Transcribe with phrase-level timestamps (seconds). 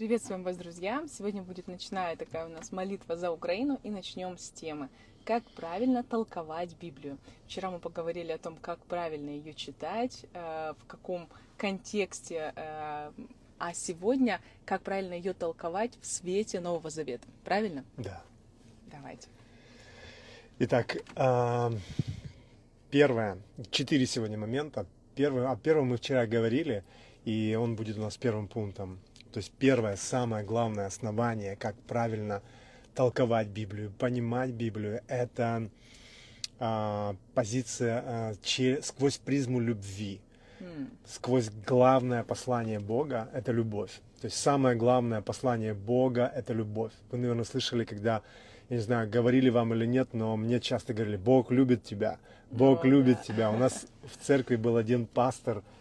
[0.00, 1.04] Приветствуем вас, друзья!
[1.12, 4.88] Сегодня будет ночная такая у нас молитва за Украину, и начнем с темы
[5.26, 7.18] «Как правильно толковать Библию?».
[7.44, 11.28] Вчера мы поговорили о том, как правильно ее читать, э, в каком
[11.58, 13.12] контексте, э,
[13.58, 17.28] а сегодня как правильно ее толковать в свете Нового Завета.
[17.44, 17.84] Правильно?
[17.98, 18.22] Да.
[18.90, 19.28] Давайте.
[20.60, 21.74] Итак, а,
[22.90, 23.36] первое,
[23.70, 24.86] четыре сегодня момента.
[25.14, 26.84] Первый, о первом мы вчера говорили,
[27.26, 28.98] и он будет у нас первым пунктом.
[29.32, 32.42] То есть первое, самое главное основание, как правильно
[32.94, 35.70] толковать Библию, понимать Библию, это
[36.58, 40.20] а, позиция а, че, сквозь призму любви,
[40.58, 40.88] mm.
[41.06, 44.00] сквозь главное послание Бога, это любовь.
[44.20, 46.92] То есть самое главное послание Бога– это любовь.
[47.10, 48.22] Вы, наверное, слышали, когда,
[48.68, 52.18] я не знаю, говорили вам или нет, но мне часто говорили, Бог любит тебя,
[52.50, 53.22] Бог oh, любит да.
[53.22, 53.50] тебя.
[53.50, 55.62] У нас в церкви был один пастор–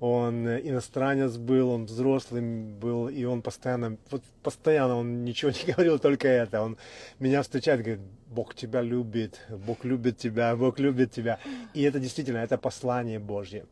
[0.00, 5.98] он иностранец был, он взрослый был, и он постоянно, вот постоянно он ничего не говорил,
[5.98, 6.62] только это.
[6.62, 6.76] Он
[7.18, 11.38] меня встречает, говорит, Бог тебя любит, Бог любит тебя, Бог любит тебя.
[11.74, 13.66] И это действительно, это послание Божье.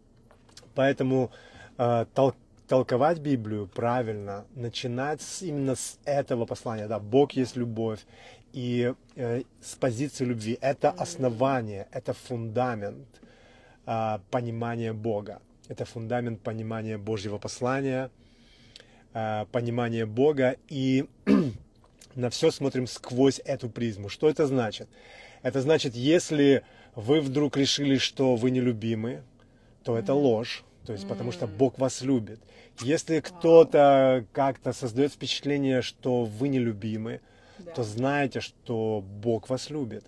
[0.75, 1.31] Поэтому
[1.79, 2.35] э, тол
[2.67, 6.89] толковать Библию правильно, начинать с, именно с этого послания.
[6.89, 8.01] Да, Бог есть любовь.
[8.53, 10.59] И э, с позиции любви.
[10.61, 13.07] Это основание, это фундамент
[13.87, 15.41] э, понимания Бога.
[15.69, 18.11] Это фундамент понимания Божьего послания,
[19.15, 20.57] э, понимания Бога.
[20.69, 21.07] И
[22.15, 24.09] на все смотрим сквозь эту призму.
[24.09, 24.89] Что это значит?
[25.43, 26.63] Это значит, если
[26.95, 29.23] вы вдруг решили, что вы нелюбимы,
[29.83, 30.65] то это ложь.
[30.87, 32.41] То есть, потому что Бог вас любит.
[32.81, 37.21] Если кто-то как-то создает впечатление, что вы нелюбимы,
[37.59, 37.73] да.
[37.73, 40.05] то знайте, что Бог вас любит.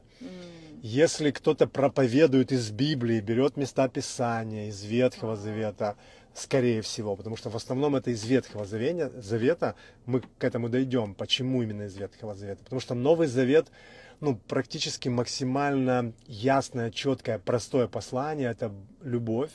[0.83, 5.97] Если кто-то проповедует из Библии, берет места Писания, из Ветхого Завета,
[6.35, 9.75] скорее всего, потому что в основном это из Ветхого Завета, Завета
[10.07, 11.15] мы к этому дойдем.
[11.15, 12.63] Почему именно из Ветхого Завета?
[12.63, 13.73] Потому что Новый Завет,
[14.21, 19.51] ну, практически максимально ясное, четкое, простое послание– это любовь,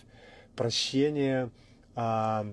[0.57, 1.51] прощение,
[1.95, 2.45] а,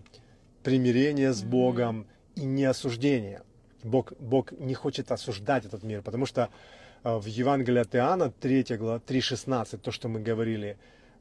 [0.63, 2.07] примирение с Богом
[2.37, 3.43] и не осуждение.
[3.83, 6.51] Бог, Бог не хочет осуждать этот мир, потому что
[7.03, 10.77] в Евангелии от Иоанна, 3 глава, 3.16, то, что мы говорили,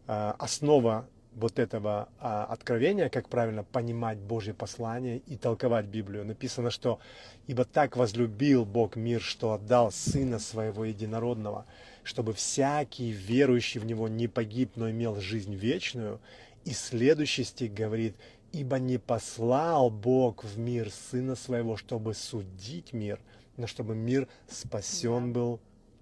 [0.08, 6.26] э, основа вот этого а, откровения, как правильно понимать Божье послание и толковать Библию.
[6.26, 7.00] Написано, что
[7.48, 11.66] «Ибо так возлюбил Бог мир, что отдал Сына Своего Единородного,
[12.04, 16.20] чтобы всякий верующий в Него не погиб, но имел жизнь вечную».
[16.66, 18.16] И следующий стих говорит
[18.52, 23.20] «Ибо не послал Бог в мир Сына Своего, чтобы судить мир,
[23.56, 25.60] но чтобы мир спасен был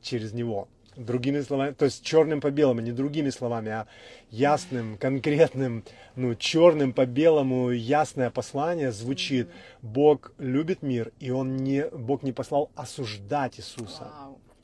[0.08, 0.68] через него.
[0.96, 3.88] Другими словами, то есть черным по белому, не другими словами, а
[4.32, 5.84] ясным, конкретным,
[6.16, 9.48] ну, черным по белому ясное послание звучит.
[9.84, 14.12] Бог любит мир, и он не, Бог не послал осуждать Иисуса.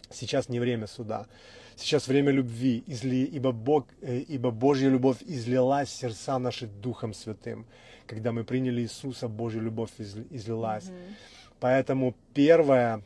[0.10, 1.28] Сейчас не время суда.
[1.76, 7.14] Сейчас время любви, изли, ибо, Бог, э, ибо Божья любовь излилась в сердца наши Духом
[7.14, 7.66] Святым.
[8.08, 10.86] Когда мы приняли Иисуса, Божья любовь излилась.
[10.86, 11.14] Mm-hmm.
[11.60, 13.02] Поэтому первое,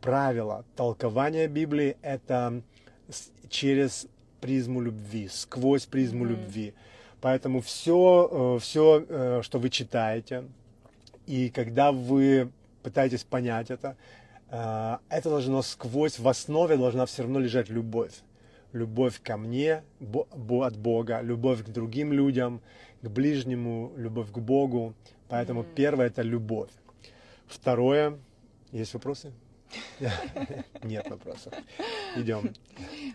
[0.00, 2.62] правило толкования Библии это
[3.48, 4.06] через
[4.40, 6.28] призму любви, сквозь призму mm-hmm.
[6.28, 6.74] любви.
[7.20, 10.44] Поэтому все, все, э, что вы читаете,
[11.26, 12.50] и когда вы
[12.82, 13.96] пытаетесь понять это,
[14.50, 18.12] э, это должно сквозь, в основе должна все равно лежать любовь.
[18.72, 22.60] Любовь ко мне от Бога, любовь к другим людям,
[23.00, 24.94] к ближнему, любовь к Богу.
[25.28, 25.74] Поэтому mm-hmm.
[25.74, 26.70] первое это любовь.
[27.46, 28.18] Второе,
[28.72, 29.32] есть вопросы?
[30.82, 31.54] Нет вопросов.
[32.16, 32.52] Идем.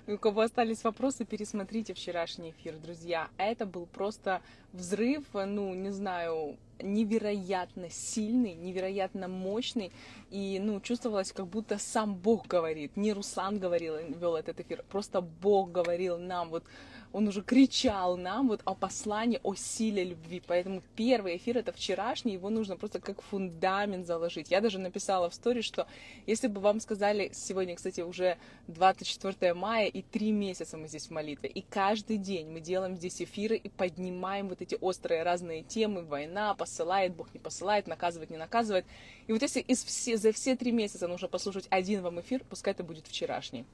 [0.07, 3.29] У кого остались вопросы, пересмотрите вчерашний эфир, друзья.
[3.37, 4.41] Это был просто
[4.73, 9.91] взрыв, ну, не знаю, невероятно сильный, невероятно мощный,
[10.29, 15.21] и, ну, чувствовалось, как будто сам Бог говорит, не Руслан говорил, вел этот эфир, просто
[15.21, 16.63] Бог говорил нам, вот,
[17.11, 20.41] он уже кричал нам вот о послании, о силе любви.
[20.45, 24.51] Поэтому первый эфир это вчерашний, его нужно просто как фундамент заложить.
[24.51, 25.87] Я даже написала в сторе, что
[26.27, 31.11] если бы вам сказали, сегодня, кстати, уже 24 мая, и три месяца мы здесь в
[31.11, 36.03] молитве, и каждый день мы делаем здесь эфиры и поднимаем вот эти острые разные темы,
[36.03, 38.85] война, посылает, Бог не посылает, наказывает, не наказывает.
[39.27, 42.73] И вот если из все, за все три месяца нужно послушать один вам эфир, пускай
[42.73, 43.65] это будет вчерашний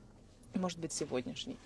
[0.55, 1.57] может быть, сегодняшний.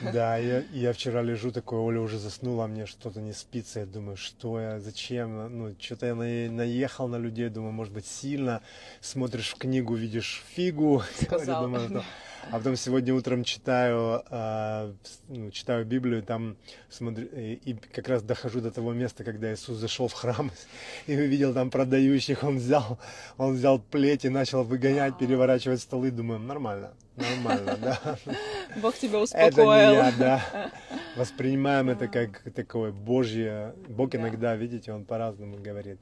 [0.00, 3.86] Да, я, я вчера лежу такой, Оля уже заснула, а мне что-то не спится, я
[3.86, 8.62] думаю, что я, зачем, ну, что-то я наехал на людей, думаю, может быть, сильно,
[9.00, 11.62] смотришь в книгу, видишь фигу, Сказал.
[11.62, 12.02] думаю, ну,
[12.50, 14.92] А потом сегодня утром читаю, э,
[15.28, 16.56] ну, читаю Библию, там
[16.88, 20.50] смотрю, и как раз дохожу до того места, когда Иисус зашел в храм
[21.06, 22.98] и увидел там продающих, он взял,
[23.36, 26.10] он взял плеть и начал выгонять, переворачивать столы.
[26.10, 28.18] Думаю, нормально, нормально, да.
[28.76, 29.48] Бог тебя успокоил.
[29.48, 30.70] Это не я, да.
[31.16, 33.74] Воспринимаем это как такое Божье.
[33.88, 35.98] Бог иногда, видите, он по-разному говорит.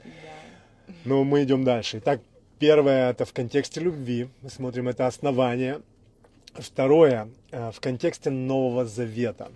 [1.05, 1.99] Но мы идем дальше.
[1.99, 2.21] Итак,
[2.59, 4.29] первое это в контексте любви.
[4.43, 5.81] Мы смотрим это основание.
[6.55, 9.51] Второе э, в контексте Нового Завета.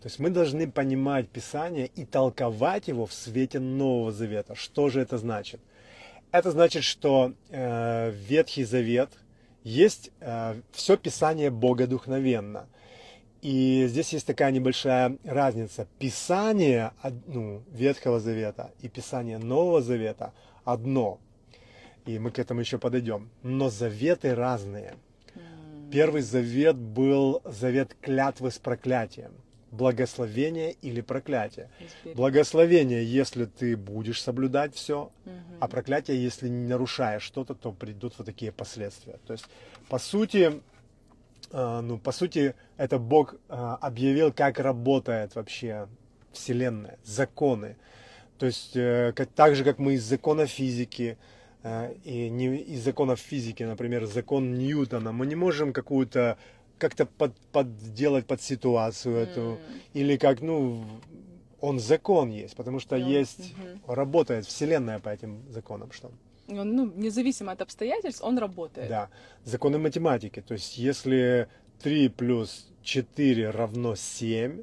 [0.00, 4.54] То есть мы должны понимать Писание и толковать его в свете Нового Завета.
[4.54, 5.60] Что же это значит?
[6.30, 9.10] Это значит, что э, Ветхий Завет
[9.66, 12.68] есть э, все Писание богодухновенно.
[13.42, 15.88] И здесь есть такая небольшая разница.
[15.98, 16.92] Писание
[17.26, 20.32] ну, Ветхого Завета и Писание Нового Завета
[20.64, 21.18] одно.
[22.04, 23.28] И мы к этому еще подойдем.
[23.42, 24.94] Но заветы разные.
[25.90, 29.32] Первый завет был завет клятвы с проклятием.
[29.76, 31.68] Благословение или проклятие.
[32.14, 35.10] Благословение, если ты будешь соблюдать все,
[35.60, 39.18] а проклятие, если не нарушаешь что-то, то придут вот такие последствия.
[39.26, 39.46] То есть,
[39.88, 40.60] по сути,
[41.52, 45.88] а, ну, по сути, это Бог а, объявил, как работает вообще
[46.32, 47.76] Вселенная, законы.
[48.38, 51.16] То есть, э, как, так же, как мы из закона физики,
[51.62, 56.36] э, и не из законов физики, например, закон Ньютона, мы не можем какую-то
[56.78, 59.22] как-то под, подделать под ситуацию mm.
[59.22, 59.58] эту,
[59.94, 60.84] или как, ну,
[61.60, 63.20] он закон есть, потому что yeah.
[63.20, 63.94] есть, mm-hmm.
[63.94, 66.10] работает Вселенная по этим законам, что
[66.48, 68.88] он, ну, независимо от обстоятельств, он работает.
[68.88, 69.08] Да,
[69.44, 71.48] законы математики, то есть если
[71.82, 74.62] 3 плюс 4 равно 7,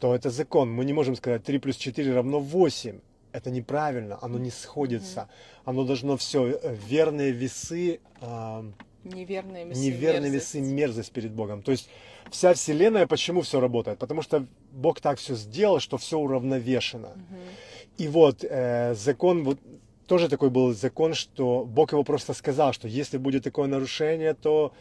[0.00, 0.72] то это закон.
[0.72, 3.00] Мы не можем сказать 3 плюс 4 равно 8.
[3.32, 5.20] Это неправильно, оно не сходится.
[5.20, 5.62] Mm-hmm.
[5.64, 8.00] Оно должно все, э, верные весы...
[8.20, 8.64] Э,
[9.04, 10.54] неверные весы, неверные мерзость.
[10.54, 11.62] весы, мерзость перед Богом.
[11.62, 11.88] То есть
[12.30, 13.98] вся Вселенная, почему все работает?
[13.98, 17.08] Потому что Бог так все сделал, что все уравновешено.
[17.08, 17.96] Mm-hmm.
[17.98, 19.58] И вот э, закон, вот
[20.06, 24.72] тоже такой был закон, что Бог его просто сказал, что если будет такое нарушение, то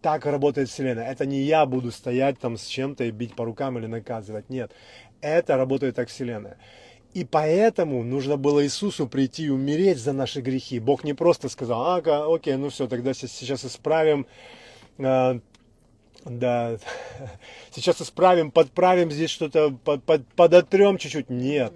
[0.00, 1.10] так работает Вселенная.
[1.10, 4.50] Это не я буду стоять там с чем-то и бить по рукам или наказывать.
[4.50, 4.72] Нет.
[5.20, 6.58] Это работает так Вселенная.
[7.16, 10.78] И поэтому нужно было Иисусу прийти и умереть за наши грехи.
[10.78, 14.26] Бог не просто сказал, а, окей, ну все, тогда сейчас исправим,
[14.98, 15.40] э,
[16.24, 16.78] да,
[17.70, 21.30] сейчас исправим, подправим здесь что-то, под, под, подотрем чуть-чуть.
[21.30, 21.72] Нет,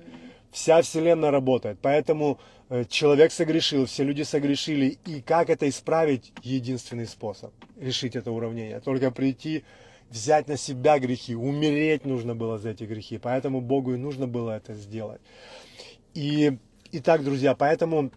[0.52, 1.78] вся Вселенная работает.
[1.80, 2.38] Поэтому
[2.70, 6.32] Э, человек согрешил, все люди согрешили, и как это исправить?
[6.42, 8.78] Единственный способ решить это уравнение.
[8.78, 9.64] Только прийти,
[10.10, 14.52] взять на себя грехи, умереть нужно было за эти грехи, поэтому Богу и нужно было
[14.56, 15.20] это сделать.
[16.14, 16.58] И,
[16.92, 18.10] итак, друзья, поэтому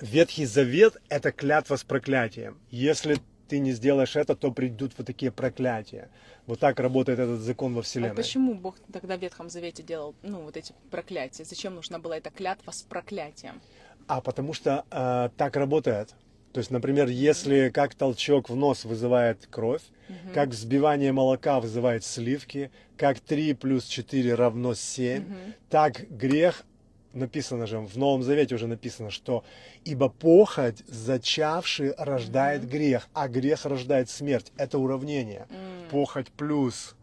[0.00, 2.58] Ветхий Завет– это клятва с проклятием.
[2.70, 3.18] Если
[3.48, 6.10] ты не сделаешь это, то придут вот такие проклятия.
[6.46, 8.12] Вот так работает этот закон во Вселенной.
[8.12, 11.44] А почему Бог тогда в Ветхом Завете делал ну, вот эти проклятия?
[11.44, 13.60] Зачем нужна была эта клятва с проклятием?
[14.06, 16.14] А потому что э, так работает.
[16.52, 20.16] То есть, например, если как толчок в нос вызывает кровь, угу.
[20.34, 25.34] как взбивание молока вызывает сливки, как 3 плюс 4 равно 7, угу.
[25.68, 26.64] так грех,
[27.12, 29.44] написано же, в Новом Завете уже написано, что
[29.84, 32.72] ибо похоть, зачавший, рождает угу.
[32.72, 34.52] грех, а грех рождает смерть.
[34.56, 35.46] Это уравнение.
[35.50, 35.90] Угу.
[35.90, 36.96] Похоть плюс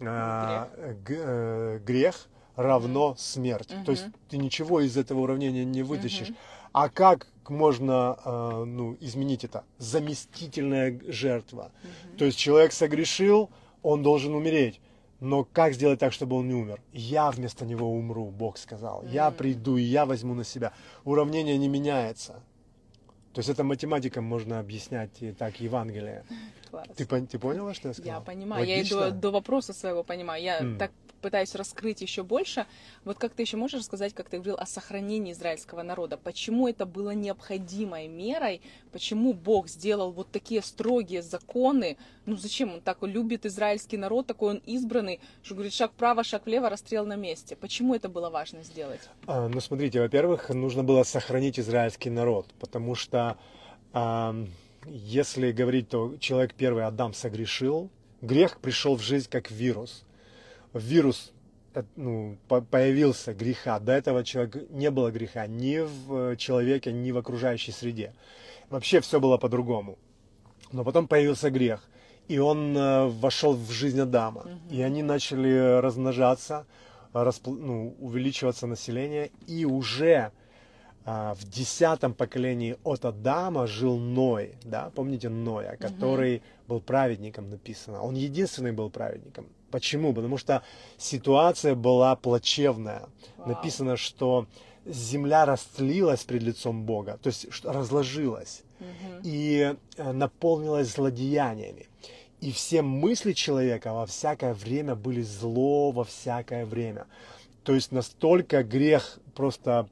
[0.00, 0.66] э,
[1.04, 1.24] грех.
[1.26, 3.72] Э, грех равно смерть.
[3.72, 3.84] Угу.
[3.84, 6.30] То есть ты ничего из этого уравнения не вытащишь.
[6.30, 6.36] Угу.
[6.74, 9.62] А как можно э, ну, изменить это?
[9.78, 11.70] Заместительная жертва.
[11.82, 12.18] Угу.
[12.18, 13.48] То есть человек согрешил,
[13.82, 14.80] он должен умереть.
[15.20, 16.80] Но как сделать так, чтобы он не умер?
[16.92, 19.04] Я вместо него умру, Бог сказал.
[19.04, 19.12] Mm.
[19.12, 20.72] Я приду, и я возьму на себя.
[21.04, 22.42] Уравнение не меняется.
[23.32, 26.24] То есть это математика можно объяснять и так Евангелие.
[26.74, 26.88] Класс.
[26.96, 28.14] Ты, ты поняла, что я сказал?
[28.14, 28.60] Я понимаю.
[28.60, 28.96] Логично?
[28.96, 30.42] Я и до, до вопроса своего понимаю.
[30.42, 30.78] Я mm.
[30.78, 30.90] так
[31.20, 32.66] пытаюсь раскрыть еще больше.
[33.04, 36.16] Вот как ты еще можешь рассказать, как ты говорил о сохранении израильского народа?
[36.16, 38.60] Почему это было необходимой мерой?
[38.92, 41.96] Почему Бог сделал вот такие строгие законы?
[42.26, 46.44] Ну зачем он так любит израильский народ, такой он избранный, что говорит шаг вправо, шаг
[46.44, 47.56] влево, расстрел на месте?
[47.56, 49.00] Почему это было важно сделать?
[49.26, 53.38] А, ну смотрите, во-первых, нужно было сохранить израильский народ, потому что
[53.94, 54.34] а,
[54.86, 60.04] если говорить, то человек первый Адам согрешил, грех пришел в жизнь как вирус
[60.74, 61.32] вирус
[61.74, 63.78] э, ну, появился греха.
[63.78, 68.12] До этого человека не было греха ни в человеке, ни в окружающей среде.
[68.70, 69.98] Вообще все было по-другому.
[70.72, 71.82] Но потом появился грех,
[72.28, 74.42] и он э, вошел в жизнь Адама.
[74.42, 74.74] Угу.
[74.74, 76.66] И они начали размножаться,
[77.12, 77.52] распл...
[77.52, 80.32] ну, увеличиваться население, и уже
[81.04, 86.44] в десятом поколении от Адама жил Ной, да, помните Ноя, который угу.
[86.68, 88.02] был праведником написано.
[88.02, 89.46] Он единственный был праведником.
[89.70, 90.14] Почему?
[90.14, 90.62] Потому что
[90.96, 93.08] ситуация была плачевная.
[93.36, 93.48] Вау.
[93.48, 94.46] Написано, что
[94.86, 99.20] земля растлилась пред лицом Бога, то есть разложилась угу.
[99.24, 101.88] и э, наполнилась злодеяниями.
[102.40, 107.06] И все мысли человека во всякое время были зло во всякое время.
[107.62, 109.88] То есть настолько грех просто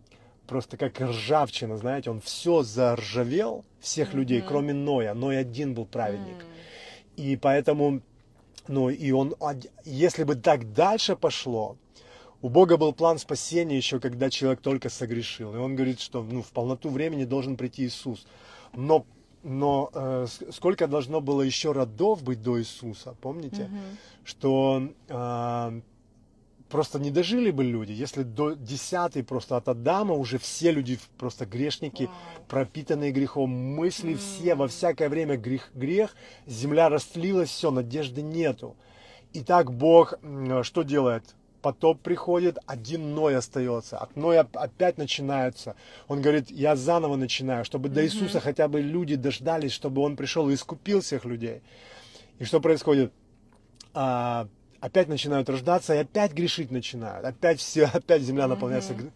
[0.46, 4.16] просто как ржавчина, знаете, он все заржавел, всех mm-hmm.
[4.16, 5.14] людей, кроме Ноя.
[5.14, 6.36] Ной один был праведник.
[6.36, 7.22] Mm-hmm.
[7.22, 8.00] И поэтому,
[8.68, 9.34] ну, и он,
[9.84, 11.76] если бы так дальше пошло,
[12.40, 15.54] у Бога был план спасения еще, когда человек только согрешил.
[15.54, 18.26] И он говорит, что ну, в полноту времени должен прийти Иисус.
[18.74, 19.06] Но,
[19.44, 23.70] но э, сколько должно было еще родов быть до Иисуса, помните?
[23.70, 23.96] Mm-hmm.
[24.24, 25.80] Что э,
[26.72, 31.44] просто не дожили бы люди, если до десятой просто от Адама уже все люди просто
[31.44, 32.10] грешники, wow.
[32.48, 34.16] пропитанные грехом, мысли mm.
[34.16, 38.74] все, во всякое время грех, грех, земля растлилась, все, надежды нету.
[39.34, 40.14] И так Бог
[40.62, 41.34] что делает?
[41.60, 43.98] Потоп приходит, один Ной остается.
[43.98, 45.76] От Ноя опять начинается.
[46.08, 47.92] Он говорит, я заново начинаю, чтобы mm-hmm.
[47.92, 51.60] до Иисуса хотя бы люди дождались, чтобы Он пришел и искупил всех людей.
[52.38, 53.12] И что происходит?
[54.82, 57.24] Опять начинают рождаться и опять грешить начинают.
[57.24, 59.12] Опять все, опять земля наполняется угу.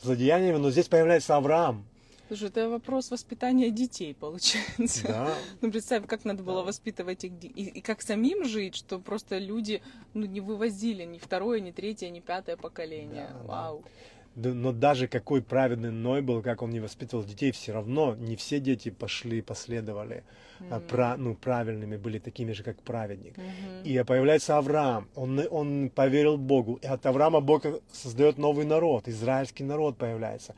[0.00, 0.56] злодеяниями.
[0.56, 1.84] Но здесь появляется Авраам.
[2.28, 5.06] Слушай, это вопрос воспитания детей, получается.
[5.06, 5.34] Да.
[5.60, 9.82] Ну, представь, как надо было воспитывать их, и, и как самим жить, что просто люди
[10.14, 13.28] ну, не вывозили ни второе, ни третье, ни пятое поколение.
[13.30, 13.82] Да, Вау.
[13.84, 13.90] Да
[14.36, 18.60] но даже какой праведный Ной был, как он не воспитывал детей, все равно не все
[18.60, 20.22] дети пошли, последовали,
[20.60, 20.86] mm-hmm.
[20.86, 23.36] про, ну, правильными, были такими же, как праведник.
[23.36, 23.84] Mm-hmm.
[23.84, 29.64] И появляется Авраам, он, он поверил Богу, и от Авраама Бог создает новый народ, израильский
[29.64, 30.54] народ появляется.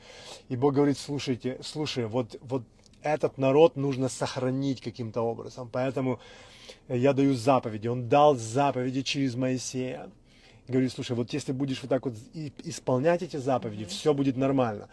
[0.49, 2.63] И Бог говорит, слушайте, слушай, вот, вот
[3.03, 6.21] этот народ нужно сохранить каким-то образом, поэтому
[6.89, 7.89] я даю заповеди.
[7.89, 10.11] Он дал заповеди через Моисея
[10.69, 12.15] говорит, слушай, вот если будешь вот так вот
[12.65, 13.89] исполнять эти заповеди, mm-hmm.
[13.89, 14.89] все будет нормально.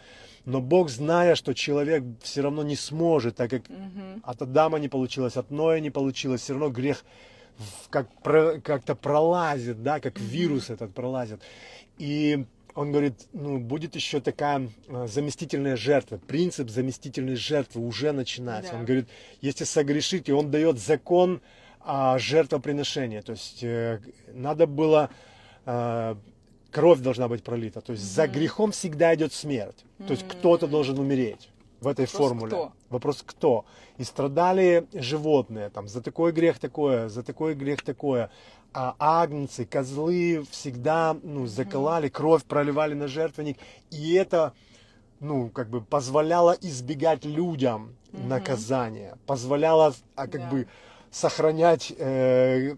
[0.45, 4.21] Но Бог, зная, что человек все равно не сможет, так как mm-hmm.
[4.23, 7.05] от Адама не получилось, от Ноя не получилось, все равно грех
[7.89, 8.07] как,
[8.63, 10.25] как-то пролазит, да, как mm-hmm.
[10.25, 11.41] вирус этот пролазит.
[11.97, 12.45] И
[12.75, 16.17] он говорит, ну, будет еще такая э, заместительная жертва.
[16.17, 18.71] Принцип заместительной жертвы уже начинается.
[18.71, 18.79] Да.
[18.79, 19.09] Он говорит,
[19.41, 21.41] если согрешите, он дает закон
[21.81, 23.21] а, жертвоприношения.
[23.21, 23.99] То есть э,
[24.33, 25.09] надо было
[25.65, 27.81] кровь должна быть пролита.
[27.81, 28.15] То есть mm-hmm.
[28.15, 29.85] за грехом всегда идет смерть.
[29.97, 30.07] Mm-hmm.
[30.07, 31.49] То есть кто-то должен умереть
[31.81, 32.51] в этой Вопрос формуле.
[32.51, 32.71] Кто?
[32.89, 33.65] Вопрос кто?
[33.97, 38.29] И страдали животные, там, за такой грех такое, за такой грех такое.
[38.71, 42.13] А агнцы, козлы всегда ну, заколали, mm-hmm.
[42.13, 43.57] кровь проливали на жертвенник.
[43.89, 44.53] И это
[45.19, 48.27] ну, как бы позволяло избегать людям mm-hmm.
[48.27, 50.49] наказания, позволяло а, как yeah.
[50.51, 50.67] бы
[51.11, 52.75] сохранять э,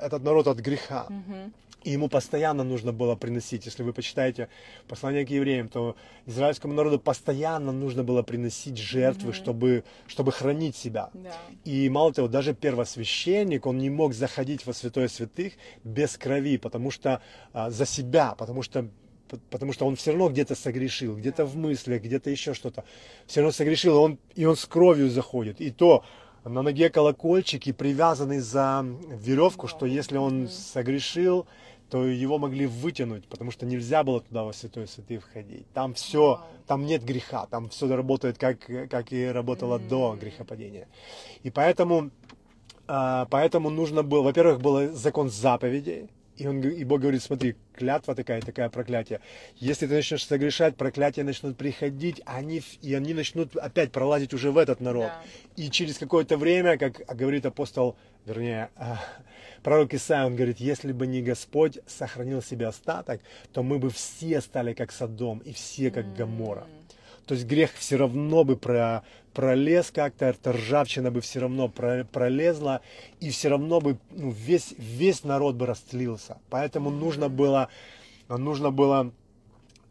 [0.00, 1.06] этот народ от греха.
[1.10, 1.52] Mm-hmm.
[1.82, 4.48] И ему постоянно нужно было приносить, если вы почитаете
[4.86, 5.96] послание к евреям, то
[6.26, 9.34] израильскому народу постоянно нужно было приносить жертвы, mm-hmm.
[9.34, 11.10] чтобы, чтобы хранить себя.
[11.14, 11.32] Yeah.
[11.64, 16.90] И мало того, даже первосвященник, он не мог заходить во святое святых без крови, потому
[16.90, 17.22] что
[17.52, 18.88] а, за себя, потому что
[19.50, 22.84] потому что он все равно где-то согрешил, где-то в мыслях, где-то еще что-то.
[23.26, 25.60] Все равно согрешил, и он, и он с кровью заходит.
[25.60, 26.04] И то
[26.44, 31.46] на ноге колокольчики привязаны за веревку, что если он согрешил,
[31.90, 35.66] то его могли вытянуть, потому что нельзя было туда во святой святые входить.
[35.72, 39.88] Там все, там нет греха, там все работает как, как и работало mm-hmm.
[39.88, 40.88] до грехопадения.
[41.42, 42.10] И поэтому,
[42.86, 46.08] а, поэтому нужно было, во-первых, был закон заповедей,
[46.40, 49.20] и, он, и Бог говорит, смотри, клятва такая, такая проклятие.
[49.56, 54.56] Если ты начнешь согрешать, проклятия начнут приходить, они, и они начнут опять пролазить уже в
[54.56, 55.08] этот народ.
[55.08, 55.22] Да.
[55.56, 57.94] И через какое-то время, как говорит апостол,
[58.24, 58.98] вернее, а,
[59.62, 63.20] пророк Исаия, он говорит, если бы не Господь сохранил себе остаток,
[63.52, 66.66] то мы бы все стали как Содом и все как Гамора.
[67.26, 72.04] То есть грех все равно бы про, пролез как-то, эта ржавчина бы все равно про,
[72.04, 72.80] пролезла,
[73.20, 76.38] и все равно бы ну, весь, весь народ бы растлился.
[76.50, 77.68] Поэтому нужно было,
[78.28, 79.12] нужно было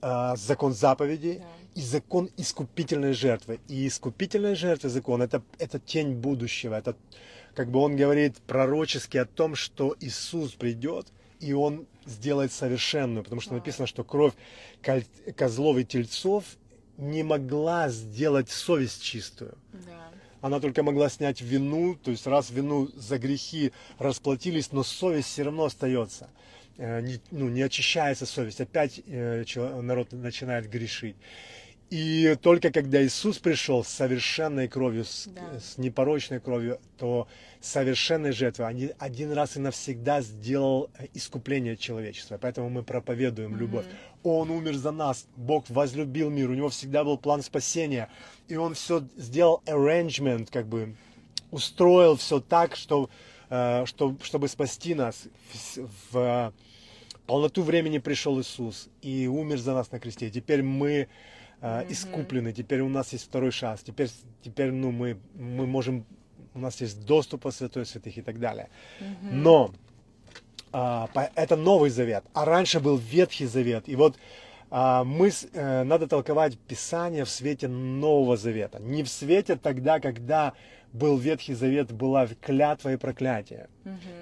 [0.01, 1.41] э, закон заповедей
[1.75, 3.59] и закон искупительной жертвы.
[3.67, 6.95] И искупительная жертва закон это, это тень будущего, это
[7.53, 11.07] как бы он говорит пророчески о том, что Иисус придет,
[11.39, 14.33] и он сделает совершенную, потому что написано, что кровь
[15.35, 16.43] козлов и тельцов
[16.99, 19.57] не могла сделать совесть чистую.
[19.71, 20.11] Да.
[20.41, 25.43] Она только могла снять вину, то есть раз вину за грехи расплатились, но совесть все
[25.43, 26.29] равно остается.
[26.77, 29.43] Э, не, ну, не очищается совесть, опять э,
[29.81, 31.15] народ начинает грешить.
[31.89, 35.59] И только когда Иисус пришел с совершенной кровью, с, Да.
[35.59, 37.27] с непорочной кровью, то
[37.61, 42.37] совершенной жертвой один, один раз и навсегда сделал искупление человечества.
[42.39, 43.85] Поэтому мы проповедуем любовь.
[44.23, 48.09] Он умер за нас, Бог возлюбил мир, у него всегда был план спасения.
[48.47, 50.95] И он все сделал arrangement, как бы
[51.49, 53.09] устроил все так, что,
[53.49, 55.23] э, что, чтобы спасти нас.
[55.73, 55.77] В,
[56.11, 56.53] в
[57.25, 60.29] полноту времени пришел Иисус и умер за нас на кресте.
[60.29, 61.07] Теперь мы
[61.61, 64.09] э, искуплены, теперь у нас есть второй шанс, теперь,
[64.41, 66.05] теперь ну, мы, мы можем,
[66.53, 68.69] у нас есть доступ во святой святых и так далее.
[69.21, 69.71] Но
[70.71, 73.89] по- это Новый Завет, а раньше был Ветхий Завет.
[73.89, 74.17] И вот
[74.71, 78.79] а, мы, э, надо толковать Писание в свете Нового Завета.
[78.79, 80.53] Не в свете тогда, когда
[80.93, 83.67] был Ветхий Завет, была клятва и проклятие,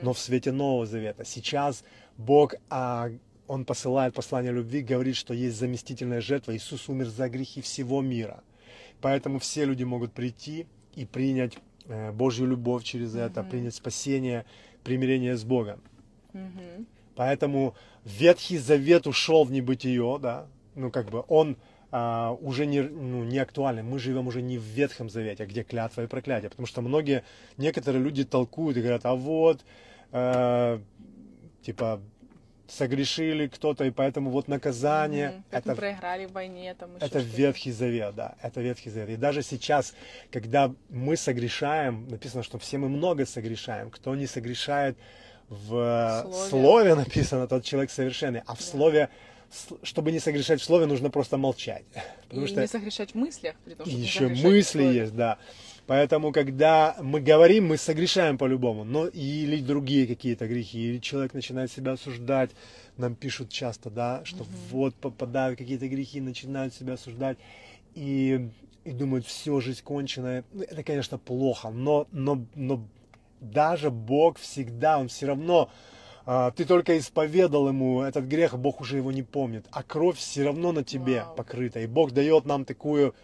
[0.01, 1.25] но в свете Нового Завета.
[1.25, 1.84] Сейчас
[2.17, 3.10] Бог, а,
[3.48, 6.56] Он посылает послание любви, говорит, что есть заместительная жертва.
[6.56, 8.44] Иисус умер за грехи всего мира.
[9.01, 14.46] Поэтому все люди могут прийти и принять э, Божью любовь через это, принять спасение,
[14.84, 15.80] примирение с Богом.
[16.34, 16.88] Мгм.
[17.16, 21.58] Поэтому Ветхий Завет ушел в небытие, да, ну как бы он
[21.89, 23.86] а, уже не, ну, не актуален.
[23.86, 26.50] Мы живем уже не в Ветхом Завете, где клятва и проклятие.
[26.50, 27.24] Потому что многие,
[27.58, 29.63] некоторые люди толкуют и говорят, а вот,
[30.12, 30.80] э,
[31.62, 32.01] типа,
[32.68, 35.30] согрешили кто-то, и поэтому вот наказание.
[35.30, 35.44] Мгм.
[35.52, 37.20] Как мы это проиграли в войне, там это.
[37.20, 39.10] Ветхий Завет, да, это Ветхий Завет.
[39.10, 39.94] И даже сейчас,
[40.32, 43.90] когда мы согрешаем, написано, что все мы много согрешаем.
[43.90, 44.98] Кто не согрешает
[45.50, 46.50] в Слове.
[46.50, 48.42] слове, написано, тот человек совершенный.
[48.46, 49.10] А в слове,
[49.50, 51.86] с- чтобы не согрешать в слове, нужно просто молчать.
[52.28, 54.94] Потому И что не согрешать в мыслях, при том, и еще мысли слове.
[54.96, 55.38] есть, да.
[55.88, 58.84] Поэтому, когда мы говорим, мы согрешаем по-любому.
[58.84, 62.51] Но или другие какие-то грехи, или человек начинает себя осуждать.
[62.98, 67.38] Нам пишут часто, да, что вот попадают в какие-то грехи, начинают себя осуждать.
[67.96, 68.50] И,
[68.84, 70.44] и думают, все, жизнь кончена.
[70.51, 72.84] Ну, Это, конечно, плохо, но, но, но
[73.39, 75.70] даже Бог всегда, Он все равно,
[76.25, 80.44] а, ты только исповедал Ему этот грех, Бог уже его не помнит, а кровь все
[80.44, 81.36] равно на тебе Вау.
[81.36, 81.79] покрыта.
[81.79, 83.15] И Бог дает нам такую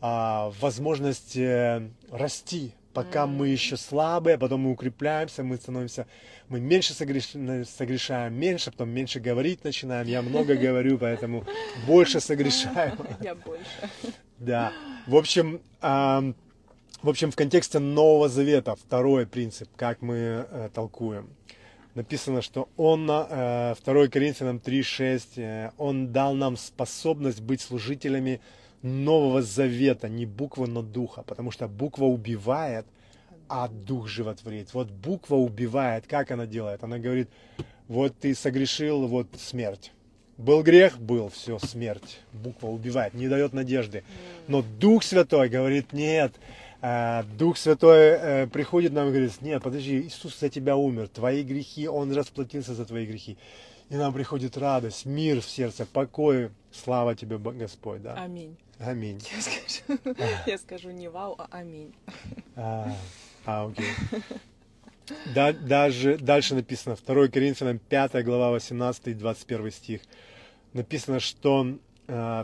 [0.00, 6.06] а, возможность э, расти, пока мы еще слабые, потом мы укрепляемся, мы становимся,
[6.48, 10.06] мы меньше согреш- согрешаем, меньше, потом меньше говорить начинаем.
[10.06, 11.44] Я много говорю, поэтому
[11.86, 12.96] больше согрешаю.
[13.20, 13.64] Я больше.
[14.38, 14.72] Да.
[15.06, 15.60] В общем,
[17.02, 21.30] в общем, в контексте Нового Завета второй принцип, как мы э, толкуем.
[21.94, 28.42] Написано, что он, э, 2 Коринфянам 3.6, э, он дал нам способность быть служителями
[28.82, 32.86] Нового Завета, не буквы, но духа, потому что буква убивает,
[33.48, 34.72] а дух животворит.
[34.74, 36.82] Вот буква убивает, как она делает?
[36.82, 37.28] Она говорит,
[37.88, 39.92] вот ты согрешил, вот смерть.
[40.38, 42.20] Был грех, был, все, смерть.
[42.32, 44.04] Буква убивает, не дает надежды.
[44.48, 46.32] Но Дух Святой говорит, нет.
[46.80, 51.42] А, Дух Святой э, приходит нам и говорит, нет, подожди, Иисус за тебя умер, твои
[51.42, 53.36] грехи, Он расплатился за твои грехи.
[53.90, 56.50] И нам приходит радость, мир в сердце, покой.
[56.72, 58.14] Слава тебе, Господь, да?
[58.14, 58.56] Аминь.
[58.78, 59.20] Аминь.
[59.36, 61.92] Я скажу, я скажу не вау, а аминь.
[62.56, 62.96] А,
[63.44, 63.90] а, окей.
[65.34, 70.00] Да- даже, дальше написано, 2 Коринфянам 5 глава 18 и 21 стих.
[70.72, 71.76] Написано, что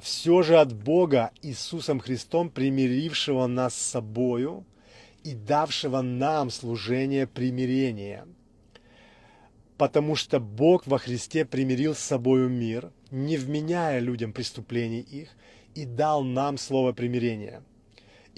[0.03, 4.65] все же от Бога Иисусом Христом, примирившего нас с собою
[5.25, 8.27] и давшего нам служение примирения.
[9.77, 15.29] Потому что Бог во Христе примирил с собою мир, не вменяя людям преступлений их,
[15.75, 17.63] и дал нам слово примирения.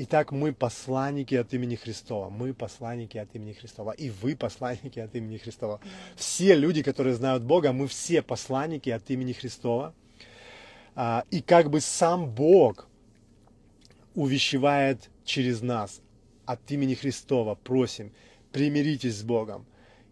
[0.00, 2.28] Итак, мы посланники от имени Христова.
[2.30, 3.90] Мы посланники от имени Христова.
[3.90, 5.80] И вы посланники от имени Христова.
[6.14, 9.92] Все люди, которые знают Бога, мы все посланники от имени Христова.
[10.94, 12.88] А, И как бы сам Бог
[14.14, 16.00] увещевает через нас
[16.46, 18.12] от имени Христова, просим,
[18.52, 19.66] примиритесь с Богом.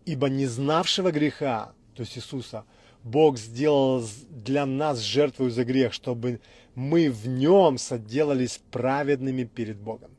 [0.06, 2.64] Ибо не знавшего греха, то есть Иисуса,
[3.02, 6.40] Бог сделал для нас жертву за грех, чтобы
[6.74, 10.10] мы в нем соделались праведными перед Богом.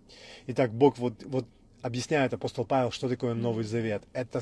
[0.47, 1.47] Итак, Бог вот, вот
[1.87, 4.03] объясняет апостол Павел, что такое Новый Завет.
[4.13, 4.41] Это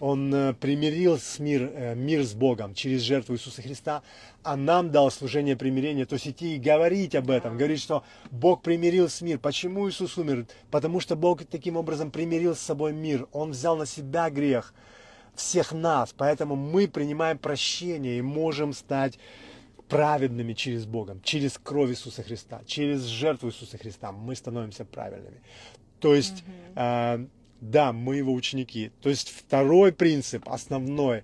[0.00, 4.02] он э, примирил с мир, э, мир с Богом через жертву Иисуса Христа,
[4.42, 8.62] а нам дал служение примирения, то есть идти и говорить об этом, говорить, что Бог
[8.62, 9.38] примирил с мир.
[9.38, 10.46] Почему Иисус умер?
[10.70, 13.26] Потому что Бог таким образом примирил с собой мир.
[13.32, 14.72] Он взял на себя грех
[15.34, 19.18] всех нас, поэтому мы принимаем прощение и можем стать
[19.88, 25.40] праведными через Бога, через кровь Иисуса Христа, через жертву Иисуса Христа мы становимся правильными.
[26.00, 26.44] То есть,
[26.76, 27.26] э,
[27.60, 28.90] да, мы его ученики.
[29.00, 31.22] То есть второй принцип, основной,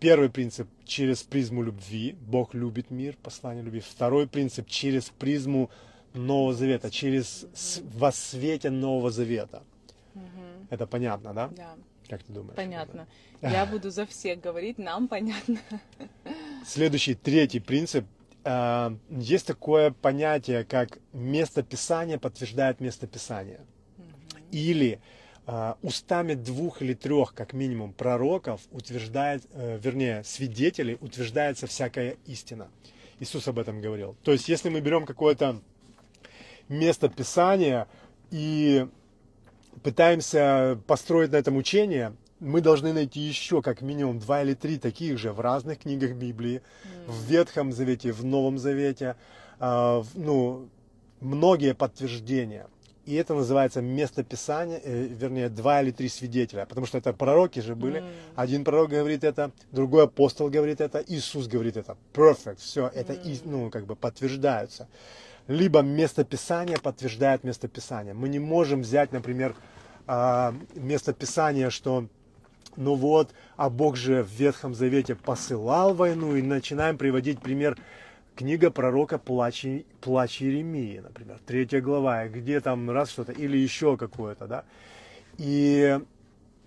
[0.00, 3.80] первый принцип через призму любви, Бог любит мир, послание любви.
[3.80, 5.70] Второй принцип через призму
[6.14, 7.46] Нового Завета, через
[7.98, 9.62] во свете Нового Завета.
[10.14, 10.66] Мгм.
[10.70, 11.48] Это понятно, да?
[11.56, 11.74] Да,
[12.08, 12.56] Как ты думаешь?
[12.56, 13.06] понятно.
[13.42, 15.58] Я буду за всех говорить, нам понятно.
[16.66, 18.06] Следующий, третий принцип.
[18.44, 23.60] Э, Есть такое понятие, как местописание подтверждает местописание.
[24.56, 25.00] Или
[25.46, 32.68] э, устами двух или трех, как минимум, пророков утверждает, э, вернее, свидетелей утверждается всякая истина.
[33.20, 34.16] Иисус об этом говорил.
[34.24, 35.60] То есть, если мы берем какое-то
[36.68, 37.86] место Писания
[38.30, 38.86] и
[39.82, 45.18] пытаемся построить на этом учение, мы должны найти еще как минимум два или три таких
[45.18, 46.60] же в разных книгах Библии,
[47.06, 49.16] в Ветхом Завете, в Новом Завете,
[49.58, 50.68] в- ну,
[51.20, 52.66] многие подтверждения.
[53.06, 57.74] И это называется местописание, э, вернее, два или три свидетеля, потому что это пророки же
[57.74, 57.98] были.
[58.00, 58.04] М.
[58.34, 61.96] Один пророк говорит это, другой апостол говорит это, Иисус говорит это.
[62.12, 64.88] Perfect, все, это и- ну, как бы подтверждаются.
[65.48, 68.12] Либо местописание подтверждает местописание.
[68.14, 69.54] Мы не можем взять, например,
[70.08, 72.06] а, местописание, что
[72.76, 77.78] ну вот, а Бог же в Ветхом Завете посылал войну, и начинаем приводить пример
[78.36, 79.66] книга пророка Плач,
[80.00, 84.64] Плач Еремии, например, третья глава, где там раз что-то, или еще какое-то, да.
[85.38, 85.98] И,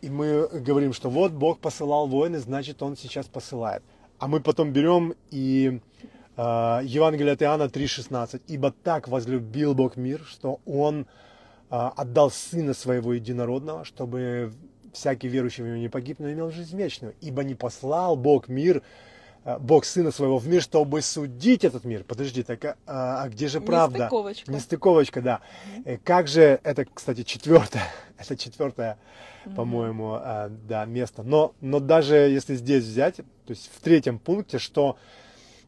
[0.02, 3.84] и мы говорим, что вот Бог посылал войны, значит, Он сейчас посылает.
[4.18, 5.80] А мы потом берем и
[6.36, 6.42] э,
[6.84, 8.42] Евангелие от Иоанна 3,16.
[8.48, 11.06] «Ибо так возлюбил Бог мир, что Он э,
[11.70, 14.52] отдал Сына Своего Единородного, чтобы
[14.92, 17.14] всякий верующий в Него не погиб, но имел жизнь вечную.
[17.22, 18.82] Ибо не послал Бог мир,
[19.58, 22.04] Бог Сына Своего в мир, чтобы судить этот мир».
[22.04, 22.76] Подожди, так а,
[23.24, 24.00] а где же правда?
[24.00, 24.52] Нестыковочка.
[24.52, 25.42] Нестыковочка, да.
[25.86, 27.84] Э, Как же, это, кстати, четвертое,
[28.18, 28.98] это четвертое,
[29.56, 31.24] по-моему, а, да, место.
[31.24, 34.98] Но, но даже если здесь взять, то есть в третьем пункте, что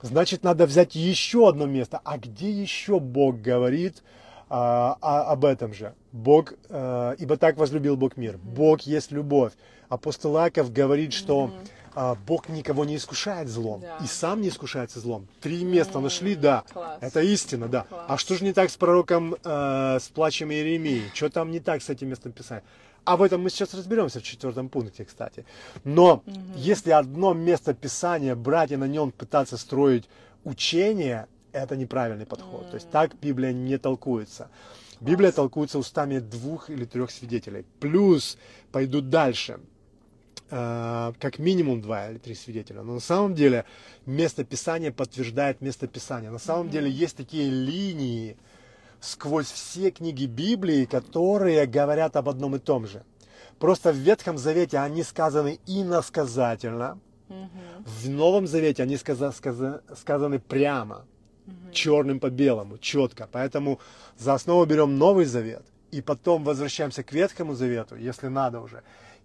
[0.02, 2.02] значит надо взять еще одно место.
[2.04, 4.04] А где еще Бог говорит
[4.50, 5.94] а, а- об этом же?
[6.12, 8.38] Бог, э, ибо так возлюбил Бог мир.
[8.38, 9.54] Бог есть любовь.
[9.92, 11.52] Апостол Иаков говорит, что
[11.94, 13.82] а, Бог никого не искушает злом.
[13.82, 13.98] Да.
[14.02, 15.28] И сам не искушается злом.
[15.42, 16.64] Три места нашли, да.
[16.72, 16.98] класс.
[17.02, 17.82] Это истина, да.
[17.84, 18.06] Класс.
[18.08, 21.04] А что же не так с пророком, э, с плачем Иеремии?
[21.14, 22.64] Что там не так с этим местом Писания?
[23.04, 25.46] А в этом мы сейчас разберемся в четвертом пункте, кстати.
[25.84, 26.24] Но
[26.56, 30.08] если одно место Писания брать и на нем пытаться строить
[30.46, 32.70] учение, это неправильный подход.
[32.70, 34.50] То есть так Библия не толкуется.
[35.02, 37.66] Библия толкуется устами двух или трех свидетелей.
[37.82, 38.38] Плюс
[38.72, 39.60] пойдут дальше
[40.52, 42.84] как минимум два или три свидетеля.
[42.84, 43.64] Но на самом деле
[44.06, 46.30] место Писания подтверждает место Писания.
[46.30, 48.36] На самом деле есть такие линии
[49.00, 53.02] сквозь все книги Библии, которые говорят об одном и том же.
[53.60, 57.00] Просто в Ветхом Завете они сказаны иносказательно,
[57.86, 61.06] в Новом Завете они сказа- сказа- сказаны прямо,
[61.72, 63.28] черным по белому, четко.
[63.32, 63.80] Поэтому
[64.18, 68.82] за основу берем Новый Завет, и потом возвращаемся к Ветхому Завету, если надо уже,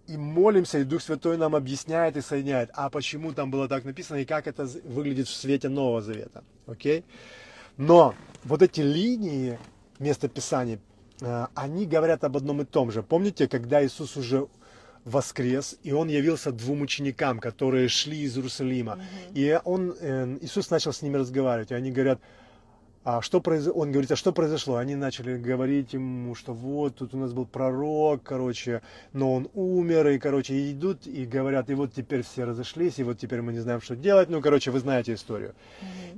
[0.07, 4.17] и молимся, и Дух Святой нам объясняет и соединяет, а почему там было так написано,
[4.17, 6.43] и как это выглядит в свете Нового Завета.
[6.65, 7.03] Окей?
[7.77, 9.59] Но вот эти линии
[9.99, 10.79] местописаний,
[11.21, 13.03] э, они говорят об одном и том же.
[13.03, 14.47] Помните, когда Иисус уже
[15.03, 18.99] воскрес, и он явился двум ученикам, которые шли из Иерусалима.
[19.33, 22.19] И он, э, Иисус начал с ними разговаривать, и они говорят,
[23.09, 23.79] а что произошло?
[23.81, 24.75] Он говорит, а что произошло?
[24.75, 28.81] Они начали говорить ему, что вот тут у нас был пророк, короче,
[29.13, 33.17] но он умер, и, короче, идут и говорят, и вот теперь все разошлись, и вот
[33.17, 34.27] теперь мы не знаем, что делать.
[34.27, 35.55] Ну, короче, вы знаете историю.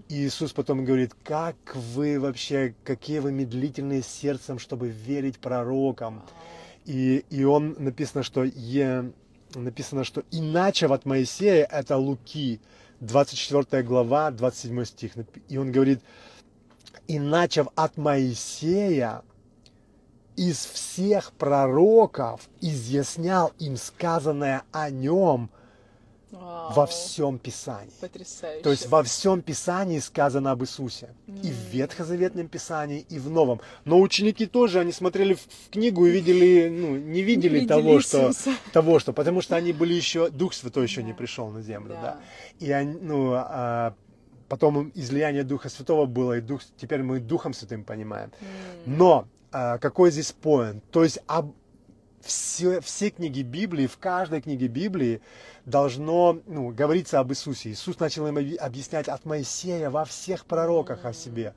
[0.08, 6.24] И Иисус потом говорит, как вы вообще, какие вы медлительные сердцем, чтобы верить пророкам.
[6.86, 9.12] И, и он написано, что е,
[9.54, 12.60] написано, что иначе от Моисея это Луки,
[13.00, 15.12] 24 глава, 27 стих.
[15.50, 16.00] И он говорит,
[17.08, 19.24] иначе от Моисея
[20.36, 25.50] из всех пророков изъяснял им сказанное о нем
[26.32, 26.72] Вау.
[26.74, 27.92] во всем Писании.
[28.00, 28.64] Потрясающе.
[28.64, 31.10] То есть во всем Писании сказано об Иисусе.
[31.28, 33.60] И в Ветхозаветном Писании, и в Новом.
[33.84, 38.32] Но ученики тоже, они смотрели в книгу и видели, ну, не видели, Видели того, что,
[38.72, 41.18] того, что, потому что они были еще, Дух Святой еще не Да.
[41.18, 42.02] пришел на землю, да.
[42.02, 42.66] Да.
[42.66, 43.94] И они, ну, а,
[44.50, 48.32] потом излияние Духа Святого было, и Дух, теперь мы Духом Святым понимаем.
[48.86, 50.84] Но а, какой здесь поинт?
[50.92, 51.54] То есть об,
[52.22, 55.22] все, все книги Библии, в каждой книге Библии
[55.66, 57.72] должно ну, говориться об Иисусе.
[57.72, 61.54] Иисус начал им объ- объяснять от Моисея во всех пророках о себе.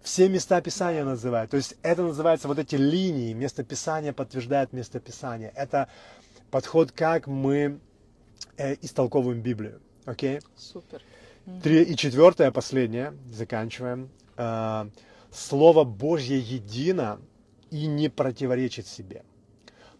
[0.00, 1.50] Все места Писания называют.
[1.50, 3.32] То есть это называется вот эти линии.
[3.32, 5.52] Место Писания подтверждает место Писания.
[5.56, 5.88] Это
[6.52, 7.80] подход, как мы
[8.56, 9.80] э, истолковываем Библию.
[10.04, 10.40] Окей?
[10.56, 11.02] Супер.
[11.62, 14.10] Три, и четвертое, последнее, заканчиваем.
[14.36, 14.88] Э,
[15.32, 17.20] Слово Божье едино
[17.70, 19.24] и не противоречит себе.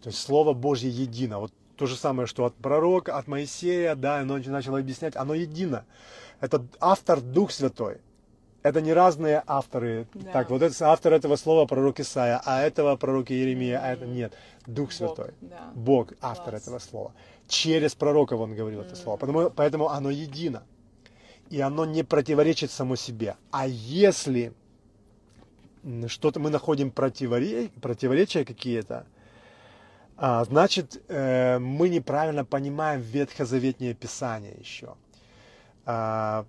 [0.01, 1.39] То есть Слово Божье едино.
[1.39, 5.85] Вот то же самое, что от пророка, от Моисея, да, оно начало объяснять, оно едино.
[6.39, 7.97] Это автор Дух Святой.
[8.61, 10.07] Это не разные авторы.
[10.13, 10.31] Да.
[10.31, 14.33] Так, вот это автор этого слова пророк Исаия, а этого пророк Иеремия, а это нет.
[14.67, 15.31] Дух Святой.
[15.39, 15.71] Бог, да.
[15.73, 16.63] Бог автор Класс.
[16.63, 17.13] этого слова.
[17.47, 18.87] Через пророков он говорил mm.
[18.87, 19.17] это слово.
[19.17, 20.63] Потому, поэтому оно едино.
[21.49, 23.35] И оно не противоречит само себе.
[23.51, 24.53] А если
[26.07, 29.05] что-то мы находим противоречия, противоречия какие-то,
[30.17, 34.95] а, значит, э, мы неправильно понимаем ветхозаветнее Писание еще.
[35.85, 36.45] А,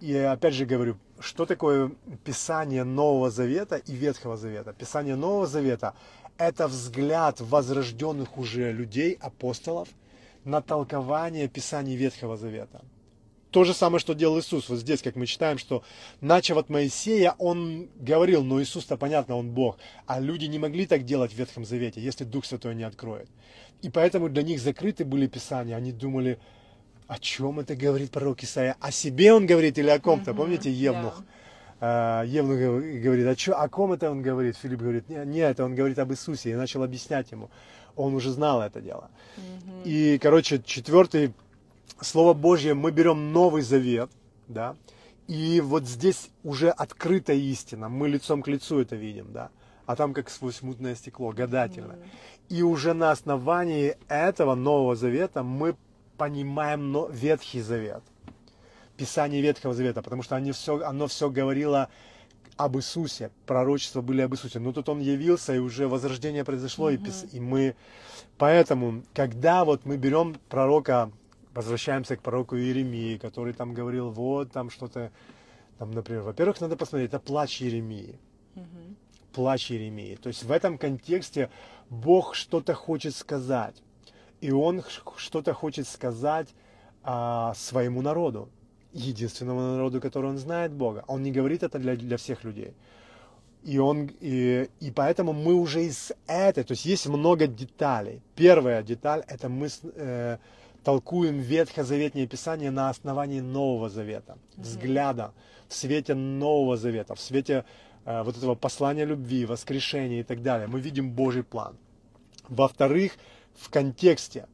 [0.00, 1.92] и опять же говорю, что такое
[2.24, 4.72] Писание Нового Завета и Ветхого Завета?
[4.72, 5.94] Писание Нового Завета–
[6.38, 9.88] это взгляд возрожденных уже людей, апостолов,
[10.44, 12.82] на толкование Писаний Ветхого Завета.
[13.54, 14.68] То же самое, что делал Иисус.
[14.68, 15.84] Вот здесь, как мы читаем, что
[16.20, 19.78] начав от Моисея, он говорил, но Иисус-то, понятно, он Бог.
[20.06, 23.28] А люди не могли так делать в Ветхом Завете, если Дух Святой не откроет.
[23.80, 25.76] И поэтому для них закрыты были Писания.
[25.76, 26.40] Они думали,
[27.06, 28.74] о чем это говорит пророк Исаия?
[28.80, 30.34] О себе он говорит или о ком-то?
[30.34, 31.22] Помните, Евнух?
[31.80, 32.26] Yeah.
[32.26, 32.56] Евнух
[33.04, 34.56] говорит, о, чё, о ком это он говорит?
[34.56, 36.50] Филипп говорит, нет, нет, он говорит об Иисусе.
[36.50, 37.50] И начал объяснять ему.
[37.94, 39.12] Он уже знал это дело.
[39.36, 39.82] Uh-huh.
[39.84, 41.32] И, короче, четвертый
[42.00, 44.10] Слово Божье, мы берем Новый Завет,
[44.48, 44.76] да,
[45.26, 49.50] и вот здесь уже открытая истина, мы лицом к лицу это видим, да,
[49.86, 51.92] а там как сквозь мутное стекло, гадательно.
[51.92, 52.06] Mm.
[52.50, 55.76] И уже на основании этого Нового Завета мы
[56.18, 58.02] понимаем но, Ветхий Завет,
[58.96, 61.88] Писание Ветхого Завета, потому что они все, оно все говорило
[62.56, 64.60] об Иисусе, пророчества были об Иисусе.
[64.60, 67.30] Но тут Он явился, и уже возрождение произошло, mm-hmm.
[67.32, 67.74] и, и мы...
[68.38, 71.10] Поэтому, когда вот мы берем пророка
[71.54, 75.10] возвращаемся к пророку Иеремии, который там говорил, вот там что-то,
[75.78, 78.18] там, например, во-первых, надо посмотреть, это плач Иеремии.
[78.56, 78.94] Угу.
[79.32, 80.16] Плач Иеремии.
[80.16, 81.50] То есть в этом контексте
[81.90, 83.82] Бог что-то хочет сказать.
[84.40, 84.82] И Он
[85.16, 86.48] что-то хочет сказать
[87.02, 88.48] а, своему народу,
[88.92, 91.04] единственному народу, который Он знает Бога.
[91.06, 92.74] Он не говорит это для, для всех людей.
[93.62, 98.20] И, он, и, и поэтому мы уже из этой, то есть есть много деталей.
[98.34, 100.36] Первая деталь, это мы э,
[100.84, 105.32] толкуем Ветхозаветнее Писание на основании Нового Завета, взгляда
[105.68, 107.64] в свете Нового Завета, в свете
[108.04, 110.68] э, вот этого послания любви, воскрешения и так далее.
[110.68, 111.76] Мы видим Божий план.
[112.48, 113.12] Во-вторых,
[113.54, 114.46] в контексте.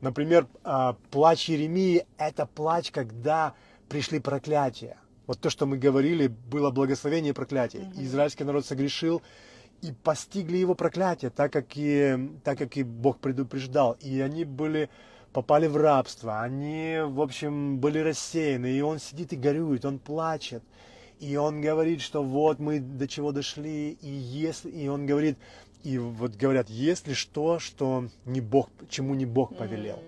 [0.00, 3.54] Например, э, плач Еремии– это плач, когда
[3.88, 4.96] пришли проклятия.
[5.26, 7.82] Вот то, что мы говорили, было благословение и проклятие.
[7.82, 8.04] Mm-hmm.
[8.04, 9.22] Израильский народ согрешил,
[9.82, 13.96] и постигли его проклятие, так как и, так как и Бог предупреждал.
[14.00, 14.88] И они были
[15.34, 20.62] попали в рабство, они, в общем, были рассеяны, и он сидит и горюет, он плачет,
[21.18, 25.36] и он говорит, что вот мы до чего дошли, и если, и он говорит,
[25.82, 29.98] и вот говорят, если что, что не Бог, чему не Бог повелел.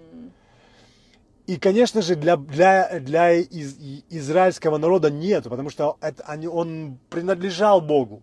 [1.46, 3.76] И, конечно же, для, для, для из,
[4.10, 8.22] израильского народа нет, потому что это, они, он принадлежал Богу.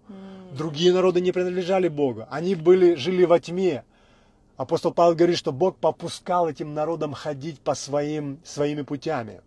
[0.58, 2.26] Другие народы не принадлежали Богу.
[2.30, 3.84] Они были, жили во тьме.
[4.58, 9.42] Апостол Павел говорит, что Бог попускал этим народам ходить по своим, своими путями.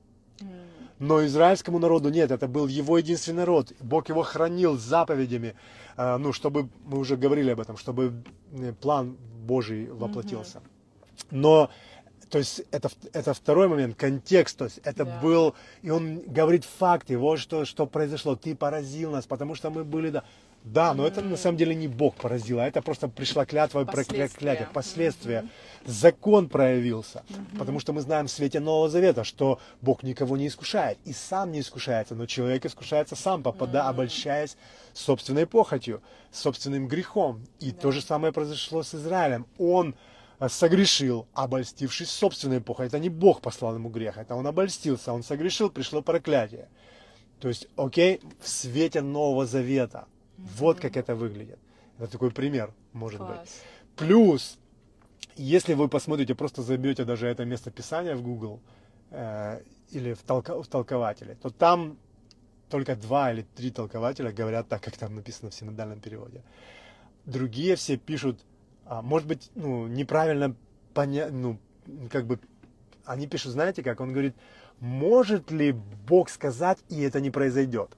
[0.99, 3.73] Но израильскому народу нет, это был его единственный народ.
[3.81, 5.55] Бог его хранил заповедями,
[5.97, 10.63] э, ну, чтобы, мы уже говорили об этом, чтобы э, план Божий воплотился.
[11.31, 11.69] Но,
[12.31, 15.21] то есть, это, это второй момент, контекст, то есть, это да.
[15.21, 19.85] был, и он говорит факты, вот что, что произошло, ты поразил нас, потому что мы
[19.85, 20.25] были, да,
[20.67, 23.85] да, но это на самом деле не Бог поразил, а это просто пришла клятва и
[23.85, 25.49] проклятие, последствия.
[25.85, 27.23] Закон проявился,
[27.57, 31.53] потому что мы знаем в свете Нового Завета, что Бог никого не искушает, и сам
[31.53, 34.57] не искушается, но человек искушается сам, попадая, обольщаясь
[34.93, 36.03] собственной похотью,
[36.33, 37.47] собственным грехом.
[37.61, 37.83] И да.
[37.83, 39.47] то же самое произошло с Израилем.
[39.59, 39.95] Он
[40.41, 42.89] э, согрешил, обольстившись собственной похотью.
[42.89, 46.69] Это не Бог послал ему грех, это он обольстился, он согрешил, пришло проклятие.
[47.39, 50.07] То есть, окей, в свете Нового Завета–
[50.39, 51.59] вот как это выглядит.
[51.99, 53.41] Это такой пример, может Класс.
[53.41, 53.51] быть.
[53.97, 54.59] Плюс,
[55.37, 58.61] если вы посмотрите, просто забьете даже это место писания в Google
[59.11, 61.97] э, или в, толка, в толкователе, то там
[62.69, 66.43] только два или три толкователя говорят так, как там написано в синодальном переводе.
[67.25, 68.41] Другие все пишут,
[68.85, 70.55] а, может быть, ну, неправильно
[70.95, 71.59] понять, ну,
[72.11, 72.39] как бы,
[73.05, 74.35] они пишут, знаете как, он говорит,
[74.81, 77.97] может ли Бог сказать, и это не произойдет?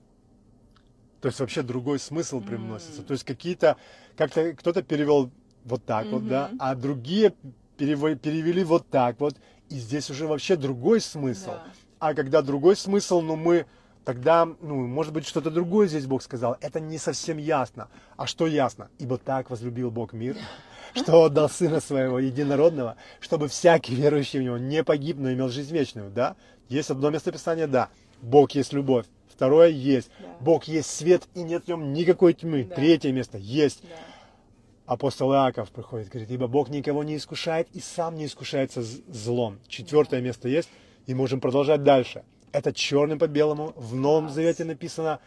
[1.20, 3.02] То есть вообще другой смысл привносится.
[3.02, 3.04] Mm.
[3.04, 3.76] То есть какие-то,
[4.16, 5.30] как-то кто-то перевел
[5.64, 6.10] вот так mm-hmm.
[6.10, 7.34] вот, да, а другие
[7.76, 9.36] перевели вот так вот.
[9.68, 11.50] И здесь уже вообще другой смысл.
[11.50, 11.64] Да.
[11.98, 13.66] А когда другой смысл, ну мы
[14.04, 16.56] тогда, ну, может быть, что-то другое здесь Бог сказал.
[16.62, 17.88] Это не совсем ясно.
[18.16, 18.88] А что ясно?
[18.98, 20.36] Ибо так возлюбил Бог мир,
[20.94, 25.74] что отдал Сына Своего Единородного, чтобы всякий верующий в Него не погиб, но имел жизнь
[25.74, 26.36] вечную, да?
[26.70, 27.90] Есть одно местописание, да.
[28.22, 29.04] Бог есть любовь.
[29.38, 30.10] Второе есть.
[30.18, 30.26] Да.
[30.40, 32.64] Бог есть свет, и нет в нем никакой тьмы.
[32.64, 32.74] Да.
[32.74, 33.82] Третье место есть.
[33.82, 33.88] Да.
[34.86, 39.60] Апостол Иаков приходит, говорит, ибо Бог никого не искушает и сам не искушается злом.
[39.68, 40.68] Четвертое место есть,
[41.06, 42.24] и можем продолжать дальше.
[42.50, 44.34] Это черным по белому, в Новом Класс.
[44.34, 45.20] Завете написано.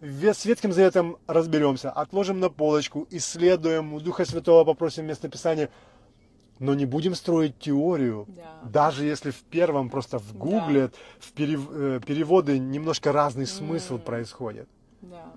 [0.00, 5.70] В Светским Заветом разберемся, отложим на полочку, исследуем, у Духа Святого попросим местописание,
[6.58, 8.68] но не будем строить теорию, Да.
[8.68, 14.00] даже если в первом просто в гугле, в перев- э, переводы немножко разный смысл М.
[14.00, 14.68] происходит.
[15.02, 15.32] Да.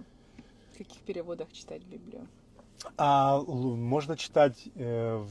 [0.74, 2.28] В каких переводах читать Библию?
[2.98, 5.26] А можно читать, э,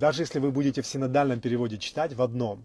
[0.00, 2.64] даже если вы будете в синодальном переводе читать в одном,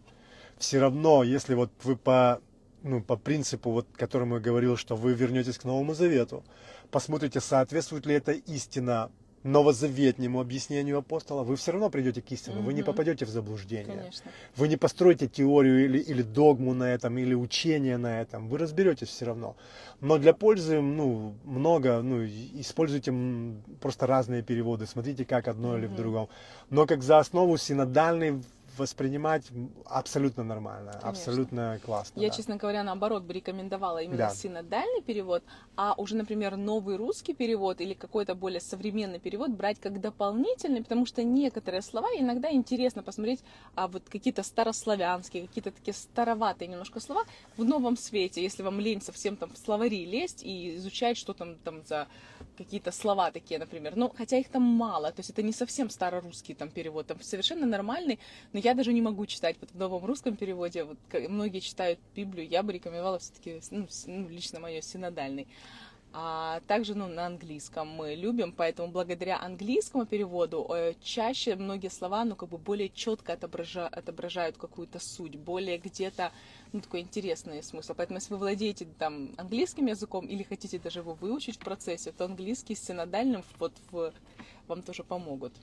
[0.58, 2.42] все равно, если вот вы по,
[2.82, 6.44] ну, по принципу, вот, которому я говорил, что вы вернетесь к Новому Завету,
[6.90, 9.12] посмотрите, соответствует ли эта истина
[9.44, 13.98] новозаветнему объяснению апостола, вы все равно придете к истине, вы не попадете в заблуждение.
[13.98, 14.32] Конечно.
[14.56, 18.48] Вы не построите теорию или, или догму на этом, или учение на этом.
[18.48, 19.56] Вы разберетесь все равно.
[20.02, 23.14] Но для пользы, ну, много, ну, используйте
[23.82, 24.86] просто разные переводы.
[24.86, 26.30] Смотрите, как одно или в другом.
[26.70, 28.42] Но как за основу синодальный
[28.78, 29.46] воспринимать
[29.86, 31.10] абсолютно нормально, Конечно.
[31.10, 32.20] абсолютно классно.
[32.20, 32.36] Я, да.
[32.36, 34.30] честно говоря, наоборот бы рекомендовала именно Да.
[34.30, 35.44] синодальный перевод,
[35.76, 41.06] а уже, например, новый русский перевод или какой-то более современный перевод брать как дополнительный, потому
[41.06, 43.42] что некоторые слова иногда интересно посмотреть,
[43.76, 47.24] а вот какие-то старославянские, какие-то такие староватые немножко слова
[47.58, 51.56] в новом свете, если вам лень совсем там в словари лезть и изучать, что там,
[51.64, 52.08] там за
[52.58, 53.94] какие-то слова такие, например.
[53.96, 57.66] Ну, хотя их там мало, то есть это не совсем старорусский там перевод, там совершенно
[57.66, 58.20] нормальный,
[58.52, 60.84] но я даже не могу читать вот в новом русском переводе.
[60.84, 60.98] Вот
[61.30, 65.48] многие читают Библию, я бы рекомендовала все-таки, ну, ну, лично мое синодальный.
[66.16, 72.24] А также, ну, на английском мы любим, поэтому благодаря английскому переводу э, чаще многие слова,
[72.24, 76.32] ну, как бы более четко отобража- отображают какую-то суть, более где-то,
[76.72, 77.96] ну, такой интересный смысл.
[77.98, 82.26] Поэтому, если вы владеете там английским языком или хотите даже его выучить в процессе, то
[82.26, 84.14] английский с синодальным вот в,
[84.68, 85.54] вам тоже помогут.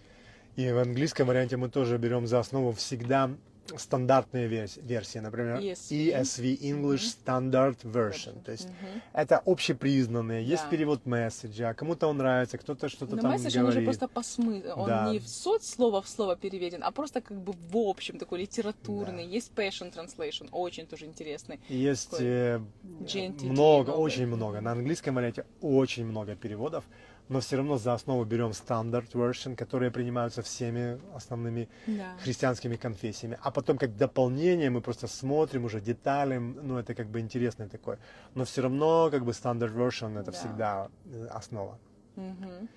[0.61, 3.31] И в английском варианте мы тоже берем за основу всегда
[3.77, 6.13] стандартные верс- версии, например, ESV.
[6.13, 8.43] ESV English Standard Version.
[8.43, 9.01] То есть Мгм.
[9.15, 10.45] это общепризнанные.
[10.45, 10.71] Есть Да.
[10.71, 13.85] перевод месседжа, кому-то он нравится, кто-то что-то Но там месседж, он уже говорит.
[13.87, 15.11] просто по смыслу, он Да.
[15.13, 19.25] не в сот слово в слово переведен, а просто как бы в общем такой литературный.
[19.25, 19.31] Да.
[19.37, 21.59] Есть passion translation, очень тоже интересный.
[21.69, 22.61] Есть э,
[23.43, 24.61] много, очень много.
[24.61, 26.85] На английском варианте очень много переводов,
[27.31, 32.17] но все равно за основу берем стандарт version, которые принимаются всеми основными Да.
[32.19, 33.39] христианскими конфессиями.
[33.43, 37.97] А потом как дополнение мы просто смотрим уже детали, ну это как бы интересный такой.
[38.35, 40.33] Но все равно как бы стандарт version это Да.
[40.33, 41.79] всегда э, основа.
[42.17, 42.69] Мгм.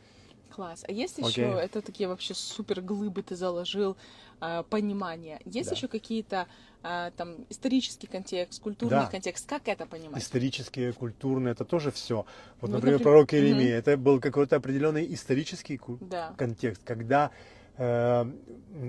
[0.56, 0.84] Класс.
[0.88, 1.30] А есть Окей.
[1.30, 3.98] еще, это такие вообще супер глыбы ты заложил,
[4.39, 5.39] а, понимания.
[5.46, 5.76] Есть Да.
[5.76, 6.48] еще какие-то
[6.86, 9.06] а, там исторический контекст, культурный Да.
[9.06, 9.48] контекст?
[9.48, 10.22] Как это понимать?
[10.22, 12.18] Исторические, культурные, это тоже все.
[12.18, 12.28] Вот,
[12.60, 13.34] Вот, например, напри- пророк.
[13.34, 16.34] Иеремия, это был какой-то определенный исторический Да.
[16.38, 17.32] контекст, когда
[17.78, 18.26] э,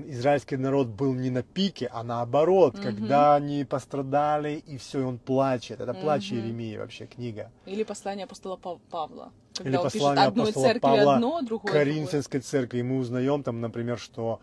[0.09, 2.83] израильский народ был не на пике, а наоборот, Мгм.
[2.83, 5.81] когда они пострадали, и все, и он плачет.
[5.81, 6.40] Это плач Мгм.
[6.40, 7.51] Иеремии вообще, книга.
[7.66, 9.33] Или послание апостола Пав- Павла.
[9.57, 11.73] Когда Или он послание пишет одной апостола церкви Павла одно, другое.
[11.73, 12.79] Коринфянской церкви.
[12.79, 14.40] И мы узнаем там, например, что